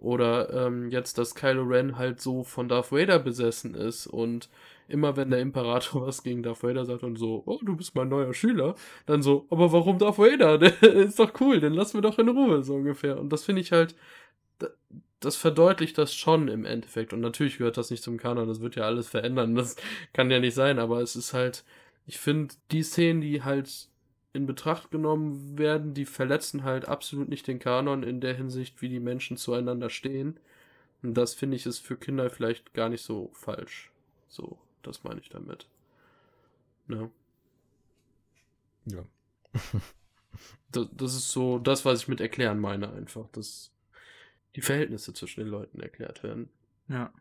[0.00, 4.48] Oder ähm, jetzt, dass Kylo Ren halt so von Darth Vader besessen ist und
[4.88, 8.08] immer wenn der Imperator was gegen Darth Vader sagt und so, oh, du bist mein
[8.08, 8.74] neuer Schüler,
[9.04, 10.56] dann so, aber warum Darth Vader?
[10.58, 13.20] Der ist doch cool, den lassen wir doch in Ruhe, so ungefähr.
[13.20, 13.94] Und das finde ich halt,
[15.20, 17.12] das verdeutlicht das schon im Endeffekt.
[17.12, 19.76] Und natürlich gehört das nicht zum Kanon, das wird ja alles verändern, das
[20.14, 21.62] kann ja nicht sein, aber es ist halt,
[22.06, 23.89] ich finde, die Szenen, die halt
[24.32, 28.88] in Betracht genommen werden, die verletzen halt absolut nicht den Kanon in der Hinsicht, wie
[28.88, 30.38] die Menschen zueinander stehen.
[31.02, 33.90] Und das finde ich ist für Kinder vielleicht gar nicht so falsch.
[34.28, 35.66] So, das meine ich damit.
[36.86, 37.10] Ne?
[38.86, 39.04] Ja.
[40.72, 43.72] das, das ist so das, was ich mit erklären meine, einfach, dass
[44.54, 46.48] die Verhältnisse zwischen den Leuten erklärt werden.
[46.88, 47.12] Ja.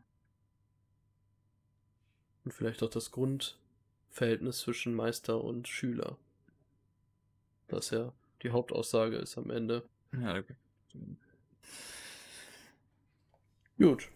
[2.45, 6.17] Und vielleicht auch das Grundverhältnis zwischen Meister und Schüler.
[7.69, 9.87] Was ja die Hauptaussage ist am Ende.
[10.13, 10.55] Ja, okay.
[13.77, 14.09] Gut.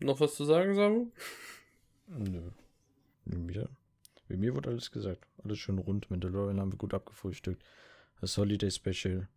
[0.00, 1.10] Noch was zu sagen, Samu?
[2.06, 2.50] Nö.
[3.24, 3.68] Mir,
[4.28, 5.26] bei mir wurde alles gesagt.
[5.42, 6.10] Alles schön rund.
[6.10, 7.62] Mandalorian haben wir gut abgefrühstückt.
[8.20, 9.28] Das Holiday Special.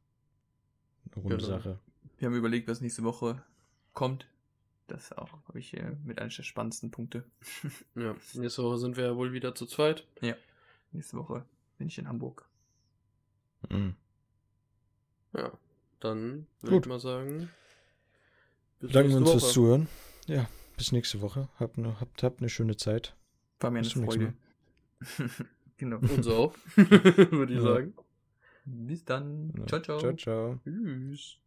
[1.05, 1.47] Eine runde Genau.
[1.47, 1.79] Sache.
[2.17, 3.43] Wir haben überlegt, was nächste Woche
[3.93, 4.27] kommt.
[4.87, 7.23] Das auch, habe ich äh, mit einer der spannendsten Punkte.
[7.95, 8.15] Ja.
[8.33, 10.05] Nächste Woche sind wir ja wohl wieder zu zweit.
[10.91, 11.45] Nächste Woche
[11.77, 12.47] bin ich in Hamburg.
[13.69, 13.95] Mhm.
[15.33, 15.51] Ja.
[15.99, 17.49] Dann würde ich mal sagen.
[18.79, 19.53] wir uns fürs.
[19.53, 19.87] Zuhören.
[20.27, 21.47] Ja, bis nächste Woche.
[21.59, 23.15] Habt eine, habt, habt eine schöne Zeit.
[23.59, 24.33] War mir eine Freude.
[25.77, 25.97] genau.
[25.97, 27.65] Uns auch, würde ich Ja.
[27.65, 27.93] sagen.
[28.65, 29.53] Bis dann.
[29.57, 29.67] Ja.
[29.67, 29.99] Ciao, ciao.
[29.99, 30.59] Ciao, ciao.
[30.63, 31.37] Tschüss.